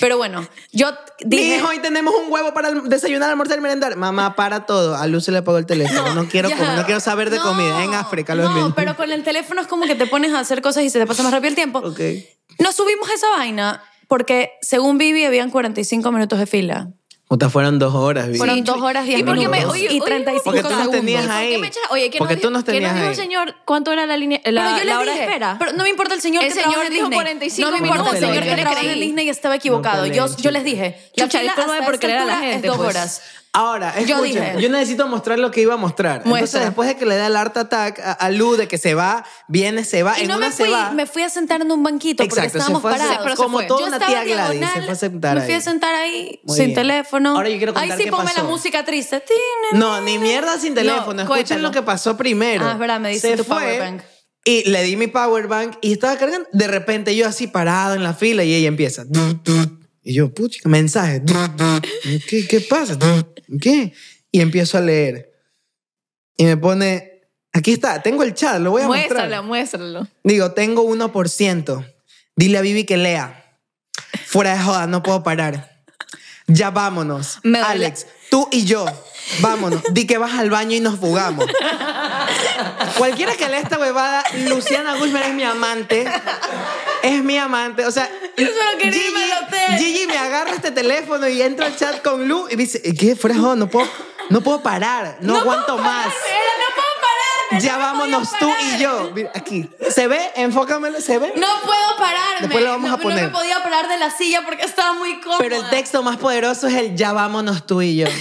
[0.00, 0.90] Pero bueno, yo
[1.24, 1.56] Mi dije...
[1.56, 3.96] hijo, hoy tenemos un huevo para el- desayunar, almorzar y merendar.
[3.96, 4.96] Mamá, para todo.
[4.96, 6.14] A Luz se le apagó el teléfono.
[6.14, 6.56] No, quiero ya.
[6.56, 7.82] comer, no quiero saber de No, comida.
[7.84, 8.74] En África lo No, mismo.
[8.74, 11.06] pero con el teléfono es como que te pones a hacer cosas y se te
[11.06, 11.78] pasa más rápido el tiempo.
[11.80, 12.00] Ok.
[12.58, 16.88] Nos subimos a esa vaina porque, según Vivi, habían 45 minutos de fila.
[17.28, 18.36] Puta, fueron dos horas, vi.
[18.36, 20.78] Fueron dos horas, 10 ¿Y qué me- minutos oye, y oye, 35 Porque tú nos
[20.80, 21.00] segundos.
[21.00, 21.50] tenías ¿Por ahí.
[21.50, 23.54] qué me echas- Oye, ¿qué Porque nos, tú nos ¿qué nos dijo el señor?
[23.64, 25.56] ¿Cuánto era la, línea, la, Pero yo la les hora dije, de espera?
[25.58, 27.16] Pero no me importa el señor El que señor trabaja en dijo Disney.
[27.16, 28.20] 45 No me importa el minutos.
[28.28, 29.00] señor No que trabaja en.
[29.00, 30.06] Disney y estaba equivocado.
[30.06, 32.76] No yo, yo les dije, Chucha, la fila hasta esta a la gente, es dos
[32.76, 32.88] pues.
[32.90, 33.22] horas.
[33.54, 36.24] Ahora, Yo escuchen, dije- yo necesito mostrar lo que iba a mostrar.
[36.24, 36.38] Muestra.
[36.38, 38.94] Entonces, después de que le da el art attack a, a Lu, de que se
[38.94, 40.90] va, viene, se va, Y en no una me fui, se va.
[40.92, 43.18] me fui a sentar en un banquito porque Exacto, se estábamos parados.
[43.22, 43.66] pero se como fue.
[43.66, 45.58] toda Yo una tía Gladys, se diagonal, fue a sentar Me fui ahí.
[45.58, 46.76] a sentar ahí Muy sin bien.
[46.76, 47.36] teléfono.
[47.36, 48.44] Ahora yo quiero contar Ahí sí qué ponme la pasó.
[48.48, 49.22] música triste.
[49.72, 51.20] No, ni mierda sin teléfono.
[51.22, 51.60] Escuchen cuéntalo.
[51.62, 52.66] lo que pasó primero.
[52.66, 54.02] Ah, es verdad, me dice Se tu fue, powerbank.
[54.46, 56.48] Y le di mi power bank y estaba cargando.
[56.52, 59.04] De repente yo así parado en la fila y ella empieza.
[60.02, 61.22] Y yo, pucha, mensaje.
[62.28, 62.98] ¿Qué, qué pasa?
[63.60, 63.92] ¿Qué?
[64.30, 65.32] Y empiezo a leer.
[66.36, 69.42] Y me pone, aquí está, tengo el chat, lo voy a Muéstralo, mostrar.
[69.44, 70.08] muéstralo.
[70.24, 71.86] Digo, tengo 1%.
[72.34, 73.38] Dile a Vivi que lea.
[74.26, 75.84] Fuera de joda, no puedo parar.
[76.46, 77.38] Ya vámonos.
[77.42, 77.86] Me duele.
[77.86, 78.86] Alex, tú y yo,
[79.40, 79.82] vámonos.
[79.92, 81.46] Di que vas al baño y nos fugamos.
[82.98, 86.04] Cualquiera que lea esta huevada, Luciana Guzmán es mi amante.
[87.02, 87.86] Es mi amante.
[87.86, 89.78] O sea, Yo solo quería irme al hotel.
[89.78, 93.16] Gigi me agarra este teléfono y entra al chat con Lu y me dice, ¿qué?
[93.16, 93.88] Fuera no puedo,
[94.30, 95.18] no puedo parar.
[95.20, 96.06] No, aguanto más.
[96.06, 97.66] Era, no puedo pararme.
[97.66, 99.10] Ya no vámonos tú y yo.
[99.14, 99.68] Mira, aquí.
[99.90, 100.30] ¿Se ve?
[100.36, 101.32] Enfócamelo, ¿se ve?
[101.36, 102.40] No puedo pararme.
[102.42, 103.22] Después lo vamos no, a poner.
[103.24, 105.38] No me podía parar de la silla porque estaba muy cómoda.
[105.38, 108.06] Pero el texto más poderoso es el ya vámonos tú y yo.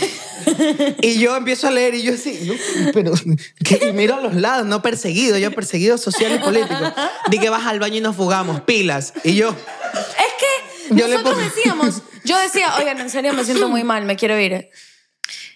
[1.01, 3.13] y yo empiezo a leer y yo así, "No, pero
[3.63, 3.87] ¿qué?".
[3.89, 6.93] Y miro a los lados, no perseguido, yo perseguido social y político.
[7.29, 9.13] Di que vas al baño y nos fugamos, pilas.
[9.23, 9.55] Y yo, Es
[10.39, 14.05] que Yo le nosotros pongo- decíamos, yo decía, oigan, en serio me siento muy mal,
[14.05, 14.69] me quiero ir.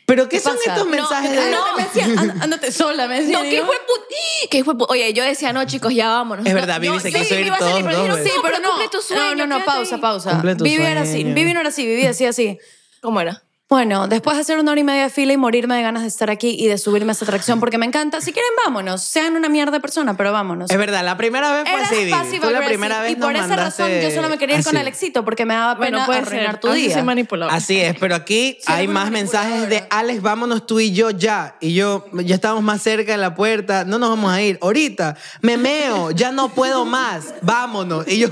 [0.08, 0.72] ¿pero qué, son pasa?
[0.74, 1.40] estos No, mensajes de.?
[1.40, 3.38] Ándate, me decía, "Ánd- ándate sola, me decía.
[3.40, 3.66] No, ¿qué yo.
[3.66, 6.46] fue put- ¿Qué fue pu- Oye, yo decía, no, chicos, ya vámonos.
[6.46, 8.60] Es No, verdad, Vivi no, se sí, quiso ir salir, todos pero dijeron, sí, pero
[8.60, 9.24] no, cumple tu sueño.
[9.36, 10.44] No, no, no, pausa, pausa.
[10.60, 11.24] Vivi era así.
[11.24, 12.60] Vivi no era así, Vivi decía así.
[13.02, 13.42] ¿Cómo era?
[13.68, 16.08] Bueno, después de hacer una hora y media de fila y morirme de ganas de
[16.08, 19.36] estar aquí y de subirme a esta atracción porque me encanta, si quieren vámonos, sean
[19.36, 20.70] una mierda de persona, pero vámonos.
[20.70, 22.12] Es verdad, la primera vez fue Eras así, Vivi.
[22.12, 24.58] passive Tú la aggressive, primera vez y por esa razón mandaste yo solo me quería
[24.60, 24.82] ir con así.
[24.82, 26.60] Alexito porque me daba pena Bueno, puede arruinar ser.
[26.60, 27.06] tu Así día.
[27.50, 29.88] Así es, pero aquí Sí, hay eres una más mensajes de manipuladora.
[29.98, 31.56] Alex, vámonos tú y yo ya.
[31.60, 34.60] Y yo, ya estamos más cerca de la puerta, no nos vamos a ir.
[34.62, 38.08] Ahorita, me meo, ya no puedo más, vámonos.
[38.08, 38.28] Y yo,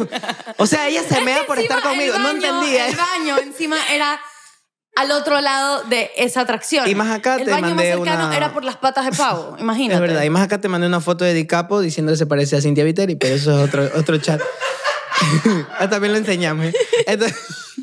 [0.57, 2.87] o sea, ella se mea por estar Encima, conmigo, el no baño- entendía.
[2.87, 4.19] El baño encima era
[4.95, 6.87] al otro lado de esa atracción.
[6.87, 9.11] Y más acá el te baño mandé más cercano una- era por las patas de
[9.11, 9.95] pavo, imagínate.
[9.95, 12.55] Es verdad, y más acá te mandé una foto de Dicapo diciendo que se parece
[12.57, 14.41] a Cintia Viteri, pero eso es otro, otro chat.
[15.79, 16.67] ah, también lo enseñamos.
[17.05, 17.37] Entonces,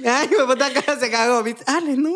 [0.07, 1.43] ay, mi puta cara se cagó.
[1.67, 2.15] Ale, no.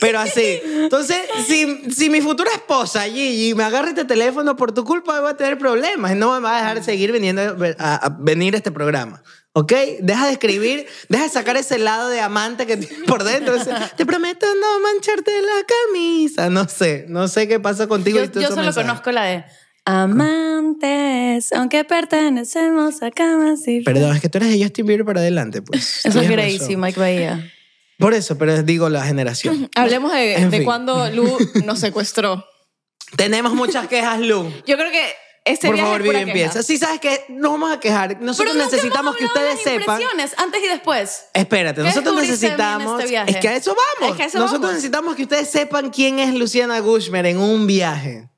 [0.00, 0.60] Pero así.
[0.64, 5.30] Entonces, si, si mi futura esposa, Gigi, me agarra este teléfono por tu culpa, voy
[5.30, 6.14] a tener problemas.
[6.16, 9.22] No me va a dejar seguir viniendo a, a venir a este programa.
[9.54, 9.72] ¿Ok?
[10.00, 13.54] Deja de escribir, deja de sacar ese lado de amante que tienes por dentro.
[13.54, 16.48] Ese, Te prometo no mancharte la camisa.
[16.48, 18.18] No sé, no sé qué pasa contigo.
[18.18, 18.74] Yo, y solo mensajes.
[18.74, 19.44] conozco la de
[19.84, 23.82] amantes, aunque pertenecemos a camas y...
[23.82, 26.00] Perdón, es que tú eres de Justin Bieber para adelante, pues.
[26.06, 26.80] Eso es razón.
[26.80, 27.52] Mike Bahía.
[27.98, 29.70] Por eso, pero digo la generación.
[29.76, 32.44] Hablemos de, de cuando Lu nos secuestró.
[33.16, 34.50] Tenemos muchas quejas, Lu.
[34.66, 36.62] Yo creo que este Por favor, Vivi, empieza.
[36.62, 37.24] Sí, ¿sabes qué?
[37.28, 38.20] Nos vamos a quejar.
[38.20, 40.00] Nosotros Pero necesitamos que de ustedes las sepan...
[40.00, 41.24] impresiones, antes y después.
[41.34, 43.00] Espérate, ¿Qué nosotros necesitamos...
[43.00, 43.30] este viaje?
[43.32, 44.12] es que a eso vamos.
[44.12, 44.76] Es que a eso nosotros vamos.
[44.76, 48.28] necesitamos que ustedes sepan quién es Luciana Gushmer en un viaje.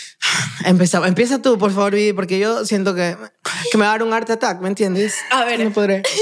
[0.66, 1.08] Empezamos.
[1.08, 3.16] Empieza tú, por favor, Vivi, porque yo siento que,
[3.70, 5.14] que me va a dar un heart attack, ¿me entiendes?
[5.30, 5.60] A ver.
[5.60, 6.02] No podré.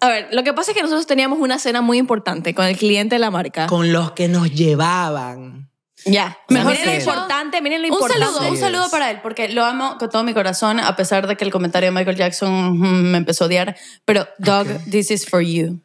[0.00, 2.76] A ver, lo que pasa es que nosotros teníamos una cena muy importante con el
[2.76, 3.68] cliente de la marca.
[3.68, 5.70] Con los que nos llevaban.
[6.06, 6.38] Ya.
[6.48, 8.24] Mejor miren lo importante, miren lo Un importante.
[8.24, 8.90] saludo, un saludo es.
[8.90, 11.90] para él, porque lo amo con todo mi corazón, a pesar de que el comentario
[11.90, 13.76] de Michael Jackson mm, me empezó a odiar.
[14.04, 15.80] Pero, Dog, this is for you.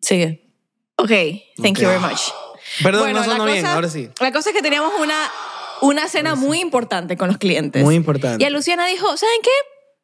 [0.00, 0.44] Sigue.
[0.96, 1.08] Ok,
[1.62, 1.82] thank Ok.
[1.82, 2.20] you very much.
[2.82, 4.08] Perdón, Bueno, no sonó bien, ahora sí.
[4.20, 5.16] La cosa es que teníamos una,
[5.80, 7.82] una cena muy importante con los clientes.
[7.82, 8.42] Muy importante.
[8.42, 9.50] Y a Luciana dijo, ¿saben qué?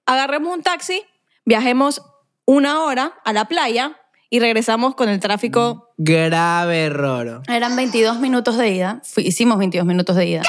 [0.07, 1.03] Agarremos un taxi,
[1.45, 2.03] viajemos
[2.47, 5.84] una hora a la playa y regresamos con el tráfico.
[5.97, 7.43] Grave error.
[7.49, 9.01] Eran 22 minutos de ida.
[9.05, 10.43] Fui- hicimos 22 minutos de ida.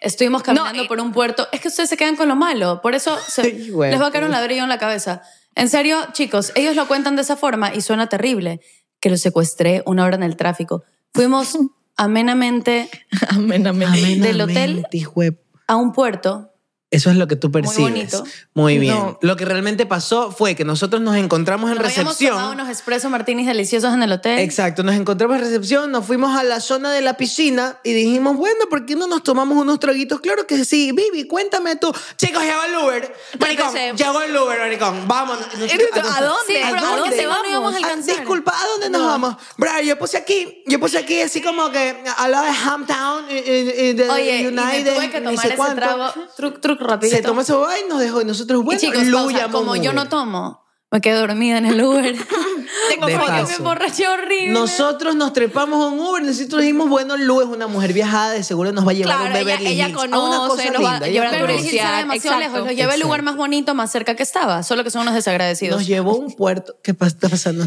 [0.00, 1.48] Estuvimos caminando No, por un puerto.
[1.52, 2.80] Es que ustedes se quedan con lo malo.
[2.82, 3.90] Por eso se- güey.
[3.90, 5.22] les va a caer un ladrillo en la cabeza.
[5.54, 8.60] En serio, chicos, ellos lo cuentan de esa forma y suena terrible.
[9.00, 10.84] Que los secuestré una hora en el tráfico.
[11.12, 11.58] Fuimos
[11.96, 12.88] amenamente
[13.30, 14.20] Amén, amén.
[14.20, 14.84] Del hotel.
[14.92, 16.50] Amenamente, a un puerto.
[16.94, 17.90] Eso es lo que tú percibes.
[17.90, 18.24] bonito.
[18.54, 18.94] Muy bien.
[18.94, 19.18] No.
[19.22, 22.96] Lo que realmente pasó fue que nosotros nos encontramos en Nos habíamos tomado recepción.
[22.96, 24.38] unos martinis deliciosos en el hotel.
[24.38, 28.36] Exacto, nos encontramos en recepción, nos fuimos a la zona de la piscina y dijimos,
[28.36, 30.20] bueno, ¿por qué no nos tomamos unos traguitos?
[30.20, 31.92] Claro que sí, Vivi, cuéntame tú.
[32.16, 33.14] Chicos, llegó el Uber.
[33.40, 35.08] Maricón, llegó el Uber, maricón.
[35.08, 35.44] Vámonos.
[35.44, 36.44] ¿A dónde?
[36.46, 38.16] Sí, ¿A dónde no íbamos a Ah, alcanzar.
[38.16, 39.36] disculpa, ¿a dónde nos vamos?
[39.56, 43.34] Bro, yo puse aquí, yo puse aquí así como que a la de Hamtown y,
[43.34, 44.84] y- y de Oye, y United.
[44.84, 45.76] me tuve que ni tomar ese cuánto.
[45.76, 46.12] trago.
[46.36, 47.16] Truc, truc, rapidito.
[47.16, 48.20] Se tomó ese boba y nos dejó.
[48.22, 51.66] Y nosotros, bueno, y chicos, Lu pausa, como yo no tomo, me quedé dormida en
[51.66, 52.14] el Uber.
[52.90, 53.48] Tengo De paso.
[53.48, 54.50] me emborraché horrible.
[54.52, 58.42] Nosotros nos trepamos a un Uber, nosotros dijimos, bueno, Lu es una mujer viajada, de
[58.44, 59.98] seguro nos va a llevar a un Claro, ella- Beverly ella Hills.
[59.98, 61.08] a una conoce, cosa nos va a linda.
[61.08, 61.96] llevar a Beverly conoce.
[61.98, 62.58] Demasiado lejos.
[62.60, 64.62] Los llevé al lugar más bonito, más cerca que estaba.
[64.62, 65.78] Solo que son unos desagradecidos.
[65.78, 66.76] Nos llevó a un puerto.
[66.82, 67.64] ¿Qué está pasando?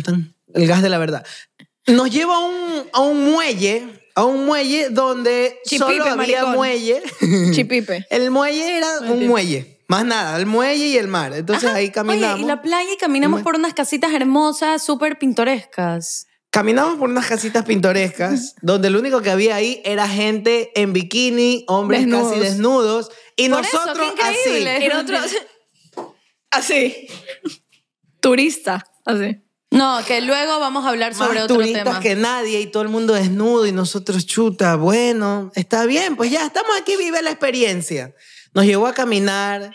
[0.53, 1.25] El gas de la verdad.
[1.87, 6.55] Nos llevó a un, a un muelle, a un muelle donde Chipipe, solo había maricón.
[6.55, 7.03] muelle.
[7.53, 8.03] Chipipe.
[8.09, 9.77] El muelle era un muelle.
[9.87, 11.33] Más nada, el muelle y el mar.
[11.33, 12.33] Entonces ahí caminamos.
[12.37, 16.25] Oye, y la playa y caminamos por unas casitas hermosas, súper pintorescas.
[16.49, 21.63] Caminamos por unas casitas pintorescas donde lo único que había ahí era gente en bikini,
[21.67, 22.29] hombres Desnudos.
[22.31, 24.83] casi desnudos y Por eso, nosotros qué así.
[24.83, 25.31] Y nosotros,
[26.51, 27.07] así.
[28.19, 29.43] Turista, así.
[29.69, 31.99] No, que luego vamos a hablar sobre Más otro turistas tema.
[31.99, 34.75] que nadie y todo el mundo desnudo y nosotros chuta.
[34.75, 38.13] Bueno, está bien, pues ya estamos aquí, vive la experiencia.
[38.53, 39.71] Nos llevó a caminar,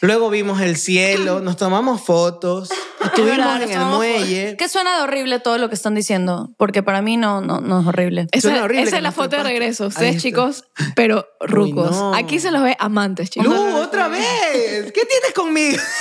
[0.00, 4.56] luego vimos el cielo, nos tomamos fotos, Es estuvimos verdad, en el muelle.
[4.56, 7.80] Que suena de horrible todo lo que están diciendo, porque para mí no, no, no
[7.80, 8.28] es horrible.
[8.40, 9.88] Suena Esa, horrible esa es la foto de regreso.
[9.88, 11.90] Ustedes, chicos, pero rucos.
[11.90, 12.14] no.
[12.14, 13.48] Aquí se los ve amantes, chicos.
[13.52, 14.92] Lu, otra vez.
[14.92, 15.76] ¿Qué tienes conmigo?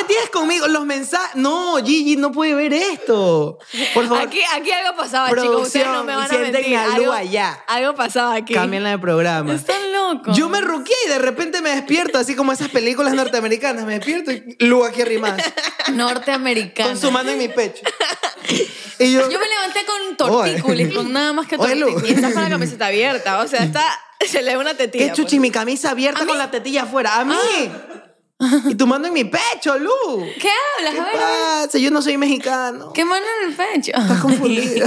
[0.00, 0.66] ¿qué, tienes conmigo?
[0.68, 1.36] Los mensajes.
[1.36, 3.58] No, Gigi no puede ver esto.
[3.94, 5.66] Por favor, Aquí, aquí algo pasaba, chicos.
[5.66, 6.76] Ustedes no me van a mentir.
[6.76, 7.64] Algo, allá.
[7.66, 8.54] algo pasaba aquí.
[8.54, 9.52] cámbienla de programa.
[9.54, 10.36] Están locos.
[10.36, 13.84] Yo me ruqué y de repente me despierto, así como esas películas norteamericanas.
[13.84, 15.36] Me despierto y Lu aquí arrimada,
[15.92, 16.90] Norteamericana.
[16.90, 17.82] con su mano en mi pecho.
[18.98, 22.10] Y yo, Yo me levanté con tortícolis, con nada más que tortícolis.
[22.10, 23.40] Y está con la camiseta abierta.
[23.40, 23.82] O sea, está,
[24.26, 25.06] se le ve una tetilla.
[25.06, 25.40] ¿qué chuchi?
[25.40, 27.18] Mi camisa abierta con la tetilla afuera.
[27.18, 27.34] ¿A mí?
[28.68, 29.90] Y tu mano en mi pecho, Lu.
[30.40, 30.48] ¿Qué
[30.78, 30.94] hablas?
[30.94, 31.12] ¿Qué A ver,
[31.66, 31.78] pasa?
[31.78, 32.92] Yo no soy mexicano.
[32.92, 33.92] ¿Qué mano en el pecho?
[33.94, 34.86] Estás confundida.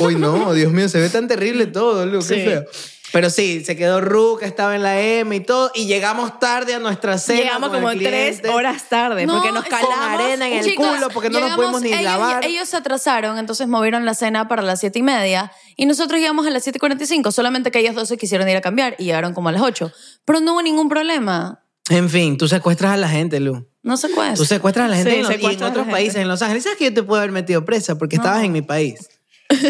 [0.00, 2.34] Uy, no, Dios mío, se ve tan terrible todo, Lu, qué Sí.
[2.44, 2.64] feo.
[3.12, 6.78] Pero sí, se quedó Ruca, estaba en la M y todo, y llegamos tarde a
[6.78, 7.40] nuestra cena.
[7.40, 9.88] Llegamos como tres horas tarde porque nos calamos.
[9.96, 12.44] Con arena en el Chicos, culo porque no nos llegamos- pudimos ni ellos, lavar.
[12.44, 16.46] Ellos se atrasaron, entonces movieron la cena para las siete y media y nosotros llegamos
[16.46, 19.48] a las 7.45, solamente que ellos dos se quisieron ir a cambiar y llegaron como
[19.48, 19.90] a las 8.
[20.26, 21.64] Pero no hubo ningún problema.
[21.90, 23.66] En fin, tú secuestras a la gente, Lu.
[23.82, 24.34] No se puede.
[24.34, 25.96] Tú secuestras a la gente Sí, en los- y en secuestras otros gente.
[25.96, 26.64] países, en Los Ángeles.
[26.64, 27.96] ¿Sabes que yo te puedo haber metido presa?
[27.96, 29.08] Porque estabas en mi país.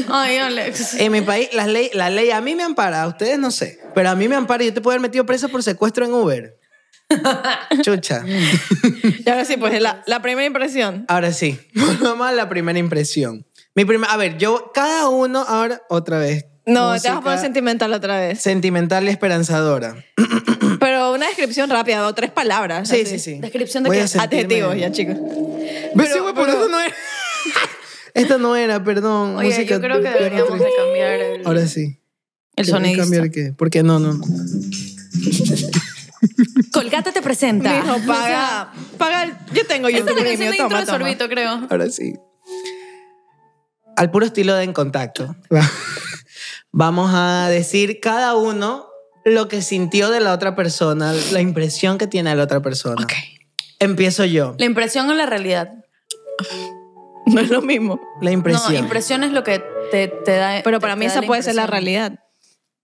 [0.08, 0.94] Ay, Alex.
[0.94, 3.78] En mi país, la ley, la ley a mí me ampara, a ustedes no sé.
[3.94, 6.12] Pero a mí me ampara y yo te puedo haber metido presa por secuestro en
[6.12, 6.58] Uber.
[7.82, 8.22] Chucha.
[8.26, 11.04] Y ahora sí, pues la, la primera impresión.
[11.08, 13.46] Ahora sí, volvamos a la primera impresión.
[13.74, 16.46] Mi primer, a ver, yo, cada uno, ahora, otra vez.
[16.66, 18.40] No, te Música vas a poner sentimental otra vez.
[18.42, 20.04] Sentimental y esperanzadora.
[20.80, 22.88] Pero una descripción rápida, o tres palabras.
[22.88, 23.18] Sí, así.
[23.18, 23.38] sí, sí.
[23.40, 24.18] Descripción de Voy qué?
[24.18, 25.16] Adjetivos, ya, chicos.
[25.96, 26.94] Pero, sí, güey, por pero- eso no era.
[28.18, 29.36] Esta no era, perdón.
[29.36, 31.82] Oye, música yo creo que deberíamos de cambiar el, Ahora sí.
[32.56, 33.02] el ¿Quieres sonidista.
[33.02, 33.52] ¿Cambiar qué?
[33.52, 34.14] ¿Por qué no, no?
[34.14, 34.24] no.
[36.72, 37.72] Colgate te presenta.
[37.82, 39.22] Mijo, paga, paga.
[39.24, 40.98] el- Yo tengo Esta es la canción de intro toma, de toma.
[40.98, 41.66] sorbito, creo.
[41.70, 42.14] Ahora sí.
[43.96, 45.34] Al puro estilo de En Contacto.
[46.70, 48.86] Vamos a decir cada uno
[49.24, 53.02] lo que sintió de la otra persona, la impresión que tiene de la otra persona.
[53.02, 53.12] Ok.
[53.80, 54.54] Empiezo yo.
[54.58, 55.72] La impresión o la realidad.
[57.34, 58.00] No es lo mismo.
[58.20, 58.72] La impresión.
[58.74, 60.60] No, impresión es lo que te, te da.
[60.64, 62.18] Pero te- para mí esa puede ser la realidad.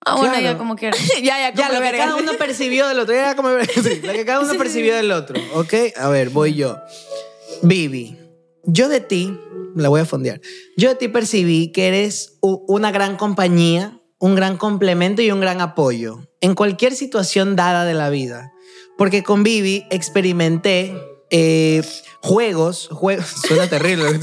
[0.07, 0.45] Ah, bueno, Claro.
[0.53, 1.01] ya como quieras.
[1.23, 2.05] ya, ya, Ya, come lo que verga.
[2.05, 3.15] cada uno percibió del otro.
[3.15, 3.49] Ya, como-
[3.83, 5.41] sí, lo que cada uno percibió del otro.
[5.55, 5.73] ¿Ok?
[5.97, 6.77] A ver, voy yo.
[7.63, 8.19] Vivi,
[8.65, 9.39] yo de ti,
[9.75, 10.41] la voy a fondear.
[10.77, 15.61] Yo de ti percibí que eres una gran compañía, un gran complemento y un gran
[15.61, 18.53] apoyo en cualquier situación dada de la vida.
[18.99, 20.95] Porque con Vivi experimenté
[21.31, 21.83] eh,
[22.21, 24.19] juegos, juegos, suena terrible.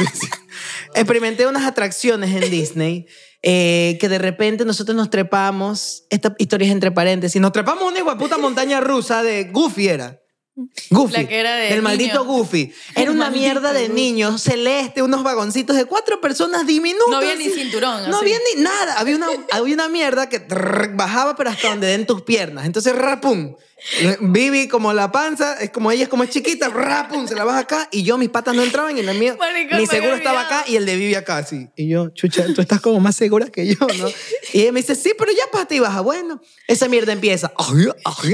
[0.94, 3.08] Experimenté unas atracciones en Disney
[3.44, 8.18] eh, que de repente nosotros nos trepamos, esta historia es entre paréntesis, nos trepamos una
[8.18, 10.22] puta montaña rusa de Goofy era.
[10.90, 11.14] Goofy.
[11.14, 12.26] La que era de El maldito niño.
[12.26, 12.74] Goofy.
[12.96, 17.10] El Era una maldito mierda de niños, celeste, unos vagoncitos de cuatro personas diminutos.
[17.10, 18.26] No había ni cinturón, No así.
[18.26, 19.00] había ni nada.
[19.00, 22.66] Había una, había una mierda que trrr, bajaba, pero hasta donde den tus piernas.
[22.66, 23.56] Entonces, rapum.
[24.20, 27.60] Vivi como la panza, es como ella es como es chiquita, rapum, se la baja
[27.60, 27.90] acá.
[27.92, 30.86] Y yo, mis patas no entraban y mío, Maricón, mi seguro estaba acá y el
[30.86, 31.70] de Vivi acá, así.
[31.76, 34.10] Y yo, chucha, tú estás como más segura que yo, ¿no?
[34.54, 36.02] Y ella me dice, sí, pero ya pata y baja.
[36.02, 37.52] Bueno, esa mierda empieza.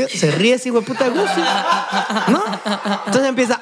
[0.10, 1.42] Se ríe así, güey, puta Goofy.
[2.32, 2.44] ¿No?
[3.06, 3.62] Entonces empieza.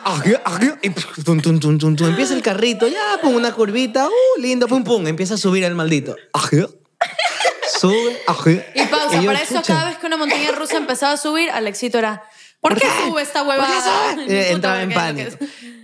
[0.81, 0.89] Y
[1.23, 2.07] tum, tum, tum.
[2.07, 5.05] empieza el carrito, ya, pum, una curvita, uh, lindo, pum, pum.
[5.07, 6.15] Empieza a subir el maldito.
[7.89, 8.21] Sube.
[8.75, 11.97] Y pausa, yo, para eso cada vez que una montaña rusa empezaba a subir, Alexito
[11.97, 12.23] era,
[12.61, 14.17] ¿por, qué, sube esta ¿Por huevada?
[14.27, 15.37] Eh, Entraba en ¿qué es lo pánico.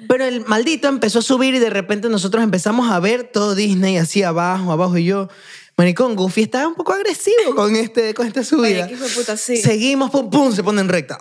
[0.07, 3.97] Pero el maldito empezó a subir y de repente nosotros empezamos a ver todo Disney
[3.97, 4.97] así abajo, abajo.
[4.97, 5.29] Y yo,
[5.77, 8.89] maricón, Goofy estaba un poco agresivo con, este, con esta subida.
[9.15, 9.57] Puta, sí.
[9.57, 11.17] Seguimos, pum, pum, se pone en recta.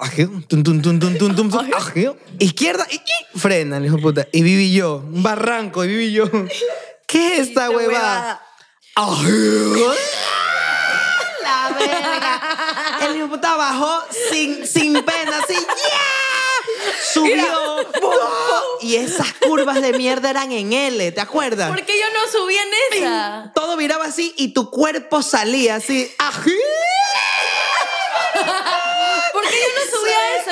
[0.48, 1.50] Tum, tum, tum.
[2.38, 4.26] Izquierda y, y frena, el hijo puta.
[4.32, 6.24] Y viví yo, un barranco, y viví yo.
[7.06, 8.42] ¿Qué es esta Esta huevada?
[11.50, 12.98] La verga.
[13.02, 17.12] El hijo puta bajó sin, sin pena, así, ¡ya!
[17.12, 17.78] Subió.
[18.80, 21.68] Y esas curvas de mierda eran en L, ¿te acuerdas?
[21.68, 23.50] ¿Por qué yo no subí en esa?
[23.54, 26.10] Todo viraba así y tu cuerpo salía así.
[26.18, 26.52] ¡Ají!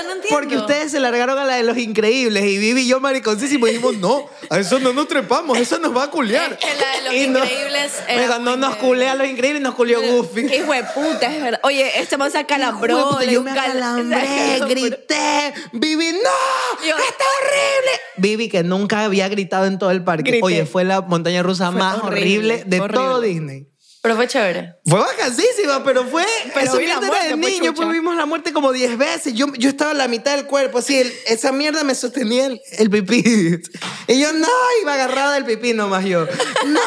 [0.03, 0.29] No entiendo.
[0.31, 3.97] Porque ustedes se largaron a la de los increíbles y Vivi y yo mariconcísimo dijimos,
[3.97, 6.53] no, a eso no nos trepamos, eso nos va a culear.
[6.53, 9.27] Es que la de los Y no- increíbles era Oiga, no nos culea a los
[9.29, 10.47] increíbles, nos culió Goofy.
[10.55, 11.61] Hijo de puta, es verdad.
[11.65, 13.09] Oye, este man se acalambró.
[13.11, 17.93] Puta, yo me acalambré, grité, Vivi, no, Yo- está horrible.
[18.17, 20.31] Vivi que nunca había gritado en todo el parque.
[20.31, 20.45] Grité.
[20.45, 23.03] Oye, fue la montaña rusa Fue más horrible, horrible, de horrible.
[23.05, 23.67] todo Disney.
[24.01, 24.75] Pero fue chévere.
[24.87, 26.25] Fue vacancísima, pero fue.
[26.55, 28.73] Pero eso vi la mierda era muerte, de pues, niño, pues vimos la muerte como
[28.73, 29.35] 10 veces.
[29.35, 32.61] Yo, yo estaba a la mitad del cuerpo, así, el- esa mierda me sostenía el,
[32.79, 33.61] el pipí.
[34.07, 34.49] Y yo, no,
[34.83, 36.27] iba agarrada del pipí nomás yo.
[36.67, 36.81] ¡No!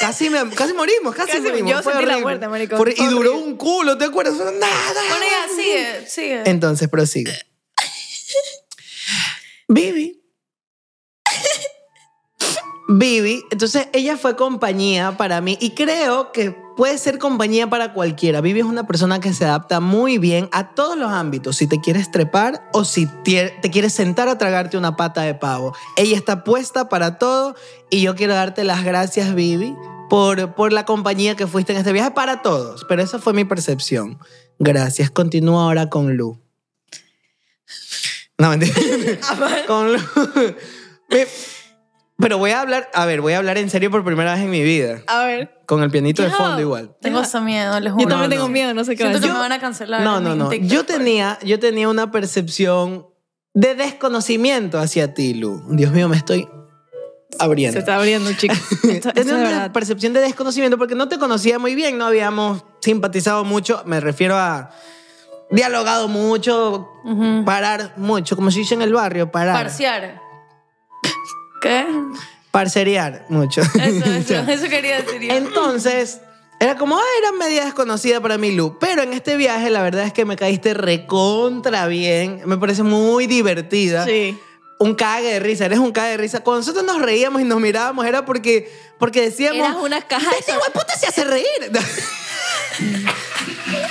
[0.00, 1.70] Casi, me, casi morimos, casi, Casi- morimos.
[1.70, 2.92] yo Fue sentí la muerte, maricón.
[2.96, 4.34] Y duró un culo, ¿te acuerdas?
[4.34, 4.50] Nada.
[5.10, 6.42] Bueno, ya, sigue, sigue.
[6.46, 7.38] Entonces, prosigue.
[9.68, 10.21] Vivi.
[12.94, 18.42] Vivi, entonces ella fue compañía para mí y creo que puede ser compañía para cualquiera.
[18.42, 21.80] Vivi es una persona que se adapta muy bien a todos los ámbitos, si te
[21.80, 25.74] quieres trepar o si te quieres sentar a tragarte una pata de pavo.
[25.96, 27.54] Ella está puesta para todo
[27.88, 29.74] y yo quiero darte las gracias, Vivi,
[30.10, 33.46] por, por la compañía que fuiste en este viaje para todos, pero esa fue mi
[33.46, 34.18] percepción.
[34.58, 35.10] Gracias.
[35.10, 36.38] Continúa ahora con Lu.
[38.36, 38.74] No, mentira.
[39.66, 39.98] con Lu.
[42.22, 44.50] Pero voy a hablar, a ver, voy a hablar en serio por primera vez en
[44.50, 45.00] mi vida.
[45.08, 45.50] A ver.
[45.66, 46.94] Con el pianito de fondo igual.
[47.02, 48.04] Tengo ese miedo, les juro.
[48.04, 48.36] Yo también no.
[48.36, 49.34] tengo miedo, no sé qué va a Siento que decir.
[49.34, 50.00] me van a cancelar.
[50.02, 50.48] No, en no, mi no.
[50.48, 50.96] TikTok, Yo pues.
[50.98, 53.06] tenía, yo tenía una percepción
[53.54, 55.62] de desconocimiento hacia ti, Lu.
[55.70, 56.48] Dios mío, me estoy
[57.38, 57.72] abriendo.
[57.74, 58.56] Se está abriendo, chicos.
[58.84, 59.72] Esto- esto Tenía es una verdad.
[59.72, 64.36] percepción de desconocimiento porque no te conocía muy bien, no habíamos simpatizado mucho, me refiero
[64.36, 64.70] a
[65.50, 67.44] dialogado mucho, Ujú.
[67.44, 69.54] parar mucho, como se dice en el barrio, parar.
[69.54, 70.20] Parciar.
[71.62, 71.86] ¿Qué?
[72.50, 73.62] Parcerear mucho.
[73.62, 75.32] Eso, eso, eso quería decir yo.
[75.32, 76.20] Entonces,
[76.62, 78.78] era como, ah, era media desconocida para mí, Lu.
[78.78, 82.42] Pero en este viaje, la verdad es que me caíste recontra bien.
[82.44, 84.04] Me parece muy divertida.
[84.04, 84.38] Sí.
[84.78, 86.44] Un cague de risa, eres un cague de risa.
[86.44, 89.58] Cuando nosotros nos reíamos y nos mirábamos, era porque, porque decíamos.
[89.58, 91.46] Eras una caja de Este puta se hace reír.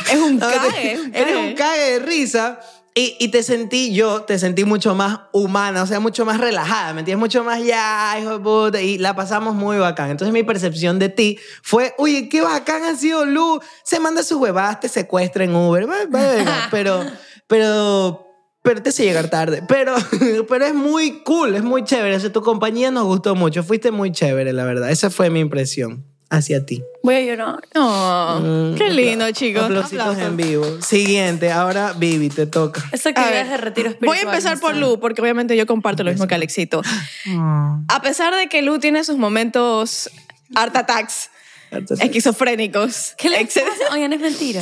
[0.10, 1.00] Es un cague.
[1.14, 2.60] Eres un cague de risa.
[2.93, 6.93] Y, y te sentí, yo te sentí mucho más humana, o sea, mucho más relajada,
[6.93, 7.21] ¿me entiendes?
[7.21, 10.10] Mucho más ya, hijo de puta, y la pasamos muy bacán.
[10.10, 14.39] Entonces mi percepción de ti fue, oye, qué bacán ha sido Lu, se manda sus
[14.39, 15.88] huevadas, te secuestra en Uber,
[16.71, 17.06] pero,
[17.47, 18.27] pero,
[18.62, 19.63] pero te hace llegar tarde.
[19.69, 19.95] Pero,
[20.49, 23.91] pero es muy cool, es muy chévere, o sea, tu compañía nos gustó mucho, fuiste
[23.91, 24.91] muy chévere, la verdad.
[24.91, 26.82] Esa fue mi impresión hacia ti.
[27.04, 27.60] Voy a llorar.
[27.76, 29.63] Oh, Mm, qué lindo, chicos.
[29.63, 30.24] Aplausitos Aplausos.
[30.24, 30.82] en vivo.
[30.82, 32.84] Siguiente, ahora Vivi, te toca.
[32.91, 34.17] Esta actividad de retiro espiritual.
[34.17, 34.80] Voy a empezar por ¿no?
[34.91, 36.82] Lu, porque obviamente yo comparto lo mismo que Alexito.
[37.88, 40.10] A pesar de que Lu tiene sus momentos
[40.56, 41.30] art attacks,
[42.00, 43.62] esquizofrénicos, ¿Qué le pasa?
[43.94, 44.62] Oigan, es mentira.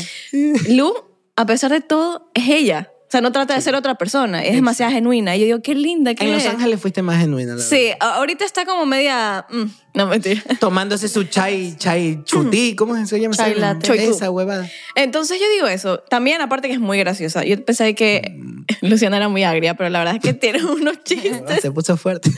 [0.70, 0.94] Lu,
[1.36, 2.92] a pesar de todo, es ella.
[3.10, 5.36] O sea, no trata de ser otra persona, es demasiado genuina.
[5.36, 6.50] Y yo digo, qué linda que En Los es.
[6.50, 9.48] Ángeles fuiste más genuina, la Sí, a- ahorita está como media...
[9.50, 9.64] mm,
[9.96, 10.42] no, mentira.
[10.46, 10.58] verdad.
[10.60, 13.36] Tomándose su chai, chai chutí, ¿cómo se llama?
[13.36, 14.04] Chai esa- latte.
[14.10, 14.70] Esa huevada.
[14.94, 15.98] Entonces yo digo eso.
[16.08, 17.44] También, aparte que es muy graciosa.
[17.44, 18.40] Yo pensé que
[18.82, 21.62] Luciana era muy agria, pero la verdad es que tiene unos chistes.
[21.64, 22.30] Se puso fuerte.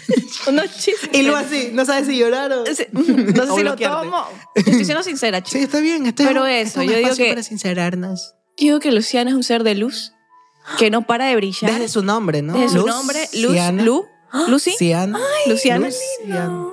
[0.48, 1.10] unos chistes.
[1.12, 2.66] y luego así, no sabes si llorar o...
[2.66, 4.06] Sí, No sé o si lo bloquearte.
[4.06, 4.26] tomo.
[4.56, 5.64] Estoy siendo sincera, Sí, chicos.
[5.64, 6.06] está bien.
[6.06, 8.36] Este Pero es, eso, es un yo digo espacio que- para sincerarnos.
[8.56, 10.14] Yo digo que Luciana es un ser de luz
[10.78, 11.72] que no para de brillar.
[11.72, 12.54] Desde su nombre, ¿no?
[12.54, 13.84] Desde su nombre, Luz, Luciana.
[13.84, 14.06] Lu,
[14.48, 15.20] Lucy, Luciana.
[15.48, 15.88] Luciana.
[15.88, 16.66] Luciana.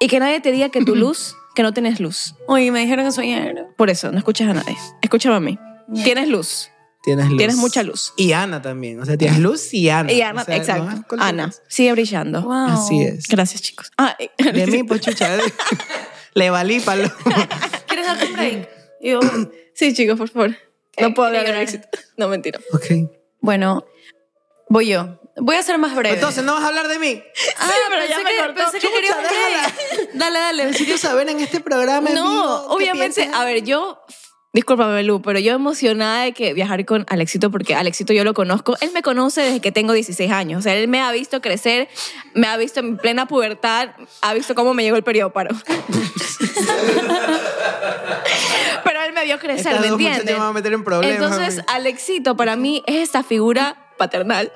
[0.00, 2.34] y que nadie te diga que tu luz, que no tienes luz.
[2.48, 3.68] Oye, me dijeron que soy negro.
[3.76, 4.76] Por eso, no escuchas a nadie.
[5.02, 5.58] Escúchame a mí.
[6.04, 6.68] Tienes luz.
[7.02, 7.38] Tienes luz.
[7.38, 8.12] Tienes mucha luz.
[8.16, 9.00] Y Ana también.
[9.00, 10.10] O sea, tienes luz y Ana.
[10.12, 11.16] Y Ana, O sea, exacto.
[11.16, 12.42] no, Ana, sigue brillando.
[12.42, 12.66] Wow.
[12.70, 13.28] Así es.
[13.28, 13.92] Gracias, chicos.
[13.96, 15.36] Ah, De mí, pues chucha.
[16.34, 17.08] Le valí palo.
[17.86, 18.68] ¿Quieres darte un break?
[19.00, 19.20] Yo,
[19.72, 20.50] Sí, chicos, por favor.
[20.98, 21.88] No Eh, puedo quiero hablar de éxito.
[22.16, 22.58] No, mentira.
[22.72, 22.84] ok.
[23.46, 23.86] Bueno,
[24.68, 25.20] voy yo.
[25.38, 26.16] Voy a ser más breve.
[26.16, 27.22] Entonces, ¿no vas a hablar de mí?
[27.58, 28.54] ah, pero pensé ya me que, cortó.
[28.54, 29.16] pensé que querías.
[30.14, 30.64] Dale, dale.
[30.64, 34.00] Necesito saber en este programa No, vivo, ¿qué obviamente, a ver, yo,
[34.52, 38.76] discúlpame, Lu, pero yo emocionada de que viajar con Alexito, porque Alexito yo lo conozco,
[38.80, 41.88] él me conoce desde que tengo 16 años, o sea, él me ha visto crecer,
[42.34, 43.90] me ha visto en plena pubertad,
[44.22, 45.54] ha visto cómo me llegó el periodo paro.
[48.84, 50.34] pero él me vio crecer, Estas ¿me dos muchachas entiendes?
[50.34, 51.16] me van a meter en problemas.
[51.16, 51.68] Entonces, mami.
[51.80, 54.52] Alexito para mí es esta figura paternal.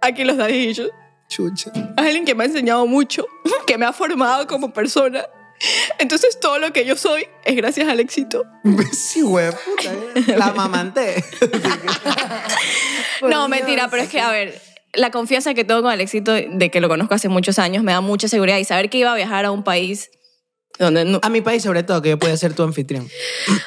[0.00, 0.90] Aquí los dadillos.
[1.28, 1.72] Chucha.
[1.96, 3.26] Alguien que me ha enseñado mucho,
[3.66, 5.24] que me ha formado como persona.
[5.98, 8.44] Entonces todo lo que yo soy es gracias al éxito.
[8.92, 9.90] Sí, güey, puta.
[10.14, 10.36] eh.
[10.36, 11.24] La mamanté.
[13.22, 13.48] No, Dios.
[13.48, 14.60] mentira, pero es que, a ver,
[14.92, 18.00] la confianza que tengo con Alexito, de que lo conozco hace muchos años, me da
[18.02, 20.10] mucha seguridad y saber que iba a viajar a un país
[20.78, 23.08] Donde no- A mi país, sobre todo, que yo podía ser tu anfitrión.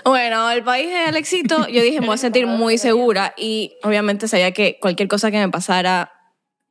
[0.05, 4.27] Bueno, el país de Alexito, yo dije, me voy a sentir muy segura y obviamente
[4.27, 6.11] sabía que cualquier cosa que me pasara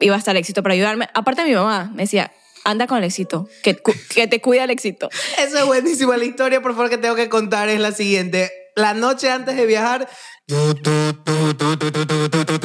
[0.00, 1.08] iba a estar Alexito para ayudarme.
[1.14, 2.30] Aparte mi mamá me decía,
[2.64, 5.08] anda con Alexito, que, cu- que te cuida Alexito.
[5.38, 6.14] Eso es buenísimo.
[6.14, 8.50] La historia, por favor, que tengo que contar es la siguiente.
[8.76, 10.08] La noche antes de viajar.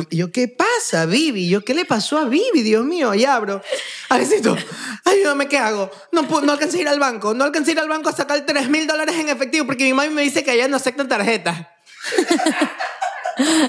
[0.10, 1.50] Yo, ¿qué pasa, Vivi?
[1.50, 2.62] Yo, ¿qué le pasó a Vivi?
[2.62, 3.62] Dios mío, ya abro.
[4.08, 4.56] Alecito,
[5.04, 5.92] ayúdame, ¿qué hago?
[6.14, 7.34] No, no alcancé a ir al banco.
[7.34, 9.94] No alcancé a ir al banco a sacar 3 mil dólares en efectivo porque mi
[9.94, 11.68] mami me dice que allá no aceptan tarjetas.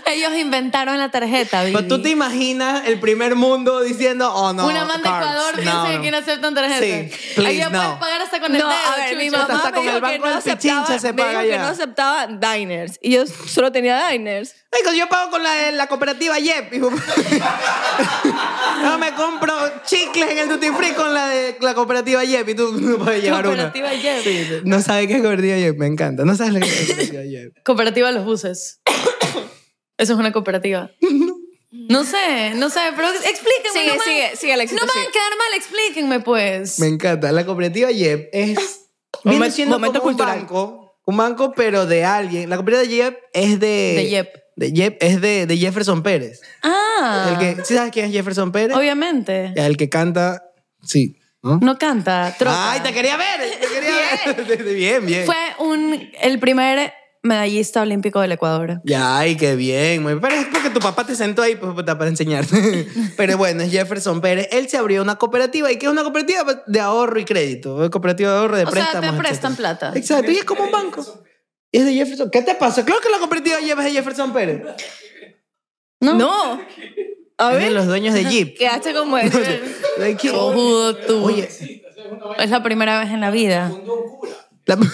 [0.07, 1.77] Ellos inventaron la tarjeta, Vivi.
[1.77, 4.67] Pero tú te imaginas el primer mundo diciendo, oh no.
[4.67, 5.09] Una man de.
[5.09, 5.99] Ecuador No, piensa que no.
[6.01, 6.81] aquí no aceptan tarjeta.
[6.81, 7.79] Sí, please, Allá no.
[7.81, 9.95] puedes pagar hasta con el No, dedo, a ver, mi mamá hasta me con el
[9.95, 11.63] que banco no del aceptaba, Pichincha se me paga dijo que ya.
[11.63, 14.55] no aceptaba diners y yo solo tenía diners.
[14.77, 16.73] Digo, yo pago con la, la cooperativa YEP.
[18.83, 19.55] no me compro
[19.87, 23.23] chicles en el duty free con la de la cooperativa YEP y tú no puedes
[23.23, 23.71] llevar una.
[23.73, 24.23] Cooperativa Yep.
[24.25, 24.55] Sí, sí.
[24.65, 26.25] No sabes qué es cooperativa YEP, me encanta.
[26.25, 27.63] No sabes lo que es cooperativa YEP.
[27.65, 28.81] Cooperativa Los Buses.
[29.99, 30.91] Eso es una cooperativa.
[31.77, 33.73] No sé, no sé, pero explíquenme.
[33.73, 35.05] Sigue, no me- sigue, sigue, Alexito, No me sigue.
[35.05, 36.79] van a quedar mal, explíquenme pues.
[36.79, 37.33] Me encanta.
[37.33, 38.87] La cooperativa YEP es.
[39.25, 40.97] Viene siendo momento como un banco.
[41.05, 42.49] Un banco, pero de alguien.
[42.49, 43.95] La cooperativa YEP es de.
[43.97, 44.29] De Yep.
[44.55, 46.41] De Yep es de, de Jefferson Pérez.
[46.63, 48.77] Ah, El que, ¿Sí sabes quién es Jefferson Pérez?
[48.77, 49.53] obviamente.
[49.57, 50.45] El que canta.
[50.85, 51.19] Sí.
[51.43, 51.59] ¿no?
[51.61, 52.71] No canta, troca.
[52.71, 53.51] Ay, te quería ver.
[53.61, 54.65] Te quería ver.
[54.77, 55.27] bien, bien.
[55.27, 56.93] Fue un, el primer
[57.25, 58.81] medallista olímpico del Ecuador.
[58.85, 60.03] Ya, ay, qué bien.
[60.03, 62.87] muy- Pero es porque tu papá te sentó ahí pues, para enseñarte.
[63.17, 64.49] Pero bueno, es Jefferson Pérez.
[64.53, 65.73] Él se abrió una cooperativa.
[65.73, 66.45] ¿Y qué es una cooperativa?
[66.45, 67.91] Pues, De ahorro y crédito.
[67.91, 69.11] Cooperativa de ahorro, de O sea, préstamos.
[69.13, 69.79] te prestan etcétera.
[69.79, 69.99] plata.
[69.99, 70.31] Exacto.
[70.31, 71.05] Y es como un banco.
[71.73, 72.31] Y es de Jefferson.
[72.31, 72.85] ¿Qué te pasa?
[72.85, 74.63] Claro que la cooperativa es de Jefferson Pérez.
[76.01, 76.15] No.
[76.15, 76.61] No.
[77.39, 78.57] A Es de ver, los dueños de Jeep.
[78.57, 79.39] quedaste como eso.
[81.23, 81.49] Oye,
[82.39, 83.73] Es la primera vez en la vida.
[84.67, 84.79] la-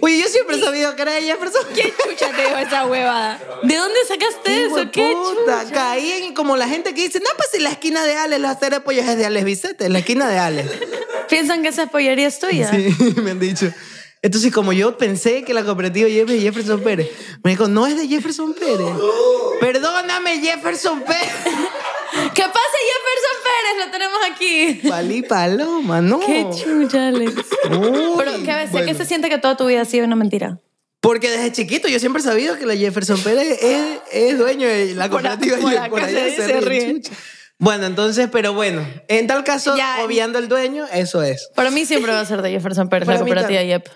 [0.00, 1.64] Oye, yo siempre he sabido que era de Jefferson.
[1.74, 3.40] ¿Quién chucha te dijo esa huevada?
[3.62, 4.90] ¿De dónde sacaste eso?
[4.92, 5.74] ¿Qué puta, chucha?
[5.74, 8.50] Caí en como la gente que dice, no, pues si la esquina de Alex, la
[8.50, 10.70] acera de pollos es de Alex Vicente, la esquina de Alex.
[11.28, 12.70] ¿Piensan que esa pollería es tuya?
[12.70, 13.72] Sí, me han dicho.
[14.22, 17.10] Entonces, como yo pensé que la cooperativa de Jefferson Pérez,
[17.42, 18.94] me dijo, no es de Jefferson Pérez.
[19.60, 21.32] Perdóname, Jefferson Pérez.
[22.12, 23.01] ¿Qué pasa, Jefferson
[23.44, 23.86] Pérez?
[23.86, 24.88] Lo tenemos aquí.
[24.88, 26.20] Palí Paloma, no.
[26.20, 27.32] Qué chucha, Alex.
[27.70, 28.70] Uy, Pero, ¿qué veces?
[28.72, 28.86] bueno.
[28.86, 30.58] ¿Qué se siente que toda tu vida ha sido una mentira?
[31.00, 34.94] Porque desde chiquito yo siempre he sabido que la Jefferson Pérez es, es dueño de
[34.94, 35.78] la Por cooperativa por Jeep.
[35.80, 37.12] acá Por allá se- se, ríe, chucha.
[37.58, 39.98] Bueno, entonces, pero bueno, en tal caso, Ya.
[40.04, 41.48] obviando el dueño, eso es.
[41.54, 43.62] Para mí siempre va a ser de Jefferson Pérez, Para la cooperativa.
[43.62, 43.88] Yep.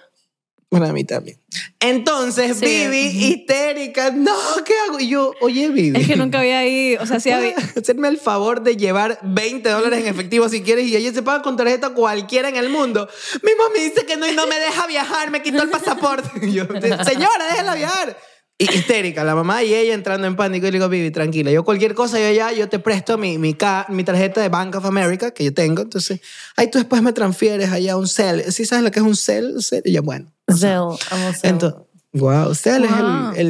[0.68, 1.38] Para mí también.
[1.78, 2.66] Entonces, Sí.
[2.66, 4.98] Vivi, histérica, no, ¿qué hago?
[4.98, 5.98] Y yo, oye, Vivi.
[6.00, 7.54] Es que nunca había ido, o sea, sí había...
[7.76, 11.42] Hacerme el favor de llevar 20 dólares en efectivo si quieres y ella se paga
[11.42, 13.08] con tarjeta cualquiera en el mundo.
[13.42, 16.28] Mi mamá me dice que no y no me deja viajar, me quitó el pasaporte.
[16.46, 18.16] Y yo, señora, déjela viajar.
[18.58, 21.62] Y histérica, la mamá y ella entrando en pánico y le digo, Vivi, tranquila, yo
[21.62, 24.86] cualquier cosa, yo ya, yo te presto mi, mi, ca- mi tarjeta de Bank of
[24.86, 26.20] America que yo tengo, entonces,
[26.56, 28.50] ahí tú después me transfieres allá un cel.
[28.52, 29.56] ¿Sí sabes lo que es un cel?
[29.62, 30.32] Cel, Y yo, bueno.
[30.50, 30.70] Zell,
[31.10, 31.50] amo Zell.
[31.50, 31.80] Entonces,
[32.14, 33.32] wow, Cell Wow.
[33.34, 33.46] es el,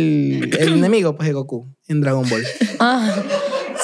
[0.51, 2.45] el, el enemigo pues, de Goku en Dragon Ball.
[2.81, 3.15] Ah,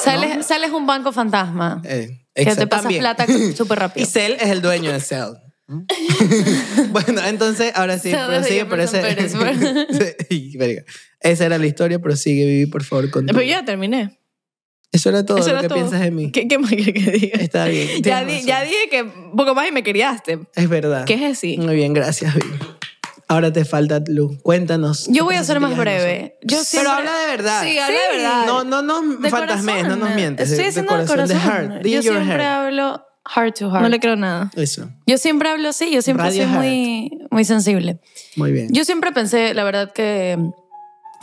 [0.03, 1.81] Cell, es, Cell es un banco fantasma.
[1.85, 2.99] Eh, que te también.
[2.99, 4.07] plata súper Y rápido.
[4.07, 5.35] Cell es el dueño de Cell.
[6.91, 9.01] bueno, entonces, ahora sí, prosigue, pero ese...
[10.29, 10.83] Sí, verga.
[11.19, 14.19] Esa era la historia, prosigue, Vivi, por favor, con Pero ya terminé.
[14.91, 15.77] Eso era todo Eso lo era que todo.
[15.79, 16.31] piensas de mí.
[16.31, 17.39] ¿Qué, qué más quieres que diga?
[17.39, 18.03] Está bien.
[18.03, 19.05] Ya, di- ya dije que
[19.35, 20.39] poco más y me criaste.
[20.53, 21.05] Es verdad.
[21.05, 21.57] ¿Qué es así?
[21.57, 22.55] Muy bien, gracias, Vivi.
[23.27, 24.37] Ahora te falta, Lu.
[24.43, 25.07] Cuéntanos.
[25.07, 26.37] Yo ¿qué voy a ser más breve.
[26.43, 27.63] Yo siempre- Pero habla de verdad.
[27.63, 28.45] Sí, habla de verdad.
[28.45, 30.49] No, no, no De fantasmes, no nos mientes.
[30.51, 31.85] Estoy de, diciendo de corazón, de heart.
[31.87, 32.41] Yo siempre heart.
[32.43, 33.81] hablo heart to heart.
[33.81, 34.51] No le creo nada.
[34.55, 34.89] Eso.
[35.05, 37.99] Yo siempre hablo así, yo siempre Radio soy muy, muy sensible.
[38.35, 38.69] Muy bien.
[38.71, 40.37] Yo siempre pensé, la verdad, que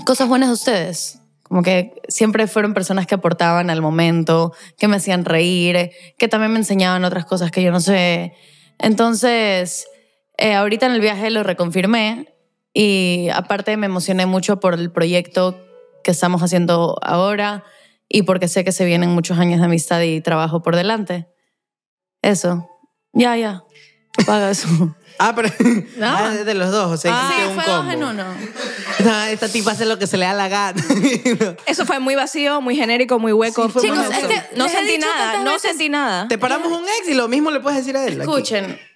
[0.05, 1.21] cosas buenas de ustedes.
[1.43, 6.53] Como que siempre fueron personas que aportaban al momento, que me hacían reír, que también
[6.53, 8.35] me enseñaban otras cosas que yo no sé.
[8.79, 9.89] Entonces,
[10.39, 12.33] eh, ahorita en el viaje lo reconfirmé
[12.73, 15.59] y aparte me emocioné mucho por el proyecto
[16.05, 17.65] que estamos haciendo ahora
[18.09, 21.27] y porque sé que se vienen muchos años de amistad y trabajo por delante.
[22.23, 22.69] Eso.
[23.13, 23.63] Ya, ya.
[24.27, 24.69] Paga eso.
[25.23, 25.51] Ah, pero
[26.03, 27.83] ah, es de los dos, o sea, Ah, sí, un fue combo.
[27.83, 28.25] dos en uno.
[29.05, 30.83] No, esta tipa hace lo que se le da la gana.
[31.67, 33.69] Eso fue muy vacío, muy genérico, muy hueco.
[33.69, 36.27] Sí, Chicos, es que no sentí nada, no veces- sentí nada.
[36.27, 38.23] Te paramos un ex y lo mismo le puedes decir a él.
[38.23, 38.31] aquí.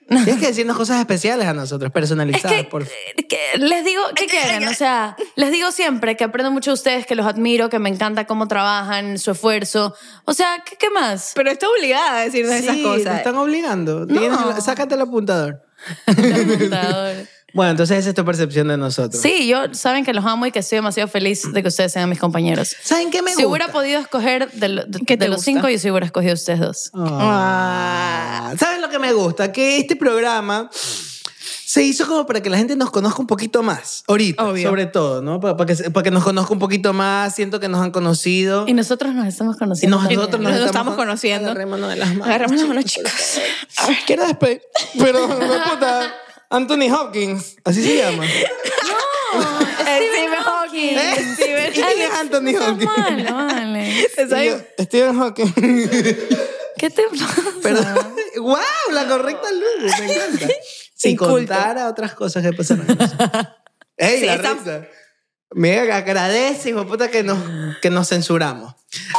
[0.08, 4.26] Tienes que decirnos cosas especiales a nosotros, personalizadas, Es que, por que les digo, ¿qué
[4.26, 4.68] quieren?
[4.68, 7.88] O sea, les digo siempre que aprendo mucho de ustedes, que los admiro, que me
[7.88, 9.94] encanta cómo trabajan, su esfuerzo.
[10.26, 11.32] O sea, ¿qué, qué más?
[11.34, 13.16] Pero está obligada a decirnos esas Sí, te cosas.
[13.18, 14.06] están obligando.
[14.06, 15.62] Tienes el- sácate el apuntador.
[17.54, 19.22] Bueno, entonces esa es tu percepción de nosotros.
[19.22, 22.10] Sí, yo saben que los amo y que estoy demasiado feliz de que ustedes sean
[22.10, 22.74] mis compañeros.
[22.82, 23.48] ¿Saben qué me si gusta?
[23.48, 25.50] hubiera podido escoger de, lo- de- ¿Qué te de los gusta?
[25.52, 26.90] cinco, yo sí hubiera escogido a ustedes dos.
[26.94, 28.52] Ah.
[28.58, 29.52] ¿Saben lo que me gusta?
[29.52, 34.04] Que este programa se hizo como para que la gente nos conozca un poquito más.
[34.08, 34.68] Ahorita, Obvio.
[34.68, 35.40] sobre todo, ¿no?
[35.40, 37.34] Para, para que, para que nos conozca un poquito más.
[37.34, 38.64] Siento que nos han conocido.
[38.68, 39.96] Y nosotros nos estamos Y conociendo.
[39.98, 40.50] nosotros también.
[40.52, 41.46] nos, Nos estamos conociendo.
[41.50, 42.26] Agarrémonos de las manos.
[42.28, 43.12] Agarremos las manos, chicos.
[43.78, 44.62] A ver, quiero despedir.
[44.98, 45.36] Pero, no
[45.70, 46.14] puta.
[46.54, 47.56] Anthony Hopkins.
[47.64, 48.24] Así se llama.
[49.80, 50.98] Stephen Hawking.
[50.98, 51.34] ¿Eh?
[51.34, 53.30] Stephen ¿Y quién es Anthony No Hopkins?
[53.30, 53.90] vale.
[54.44, 55.52] Y yo, Stephen Hawking.
[56.76, 57.42] ¿Qué te pasa?
[57.62, 58.14] Perdón.
[58.36, 58.56] ¡Wow!
[58.92, 59.92] La correcta luz.
[60.00, 60.48] Me encanta.
[60.94, 61.34] Si Inculto.
[61.34, 62.86] contara otras cosas que pasaron.
[63.96, 64.86] ¡Ey, Sí, la está- risa!
[65.56, 67.38] Me agradece, hijo puta, que nos,
[67.80, 68.74] que nos censuramos.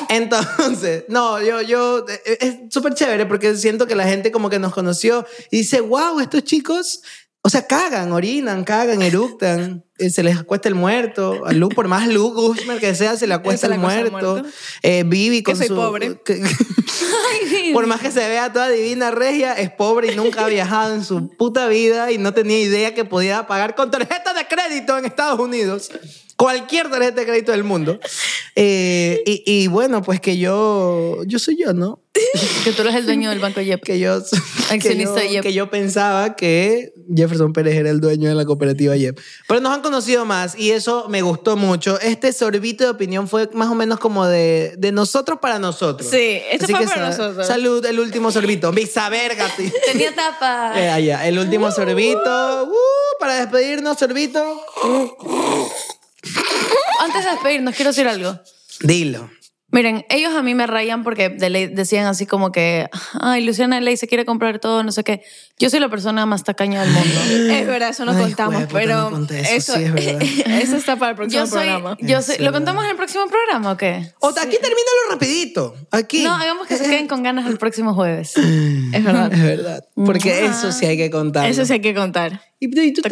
[0.10, 4.60] Entonces, no, yo, yo, eh, es súper chévere porque siento que la gente como que
[4.60, 7.02] nos conoció y dice, wow, estos chicos,
[7.46, 11.46] o sea, cagan, orinan, cagan, eructan, se les acuesta el muerto.
[11.46, 14.12] A Lu, por más Lu Guzmán que sea, se le acuesta el muerto.
[14.12, 14.50] muerto.
[14.84, 15.76] Eh, Vivi Que con soy su...
[15.76, 16.20] pobre.
[16.24, 16.42] que-
[17.74, 21.04] por más que se vea toda divina regia, es pobre y nunca ha viajado en
[21.04, 25.06] su puta vida y no tenía idea que podía pagar con tarjeta de crédito en
[25.06, 25.90] Estados Unidos.
[26.38, 27.98] Cualquier tarjeta de crédito del mundo.
[28.58, 32.02] Eh, y, y bueno, pues que yo, yo soy yo, ¿no?
[32.66, 33.82] Que tú eres el dueño del banco Yep.
[33.84, 34.22] Que yo,
[34.82, 35.44] que yo, Yep.
[35.44, 39.18] que yo pensaba que Jefferson Pérez era el dueño de la cooperativa Yep.
[39.48, 42.00] Pero nos han conocido más y eso me gustó mucho.
[42.00, 46.10] Este sorbito de opinión fue más o menos como de, de nosotros para nosotros.
[46.10, 47.46] Sí, esto Así fue que para nosotros.
[47.46, 48.72] Salud, el último sorbito.
[48.72, 49.72] Visa verga, tío.
[49.86, 50.74] Tenía tapa.
[50.76, 52.64] Eh, allá, el último sorbito.
[52.66, 54.44] Uh, para despedirnos, sorbito.
[57.00, 58.40] Antes de despedirnos, quiero decir algo.
[58.82, 59.30] Dilo.
[59.76, 63.82] Miren, ellos a mí me rayan porque de ley decían así como que, ay, Luciana
[63.82, 65.22] Ley se quiere comprar todo, no sé qué.
[65.60, 67.20] Yo soy la persona más tacaña del mundo.
[67.54, 70.22] Es verdad, eso no Ay, contamos, pero no eso, eso, sí, es verdad.
[70.62, 71.98] eso está para el próximo Yo soy, programa.
[72.00, 74.14] yo soy, ¿lo contamos en el próximo programa o qué?
[74.22, 75.76] O aquí termínalo rapidito.
[75.92, 76.24] Aquí.
[76.24, 78.32] No, hagamos que se queden con ganas el próximo jueves.
[78.94, 79.34] Es verdad.
[79.34, 79.86] Es verdad.
[79.94, 81.50] Porque eso sí hay que contar.
[81.50, 82.40] Eso sí hay que contar.
[82.62, 83.10] Y, y tú te.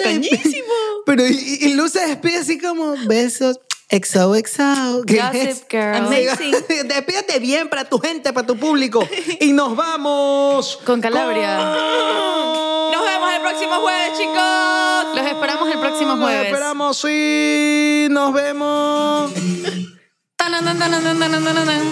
[1.05, 3.59] Pero y, y Luz se despide así como besos.
[3.93, 5.03] Exo, exo.
[5.05, 5.65] ¿Qué Gossip es?
[5.69, 5.95] girl.
[5.97, 6.55] Amazing.
[6.87, 9.07] Despídete bien para tu gente, para tu público.
[9.39, 10.79] Y nos vamos.
[10.83, 11.57] Con Calabria.
[11.57, 15.15] con- Nos vemos el próximo jueves, chicos.
[15.15, 16.45] Los esperamos el próximo jueves.
[16.47, 18.07] esperamos, sí.
[18.09, 19.31] Nos vemos.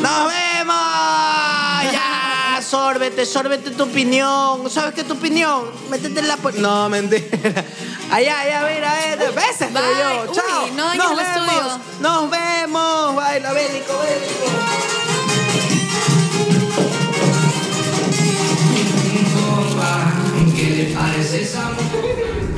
[0.02, 0.76] ¡Nos vemos!
[1.92, 2.21] ¡Ya!
[2.72, 4.70] Sórbete, sórbete tu opinión.
[4.70, 5.64] ¿Sabes qué es tu opinión?
[5.90, 6.38] Métete en la...
[6.38, 7.66] pu- No, mentira.
[8.10, 9.18] Allá, allá, mira, eh.
[9.36, 9.82] Besos, Bye.
[10.00, 10.32] yo.
[10.32, 10.68] Uy, Chao.
[10.78, 11.54] no dañes Nos el vemos.
[11.54, 11.80] estudio.
[12.00, 13.16] Nos vemos.
[13.18, 15.52] Baila, bélico, bélico.
[20.56, 22.51] ¿Qué le parece esa mujer?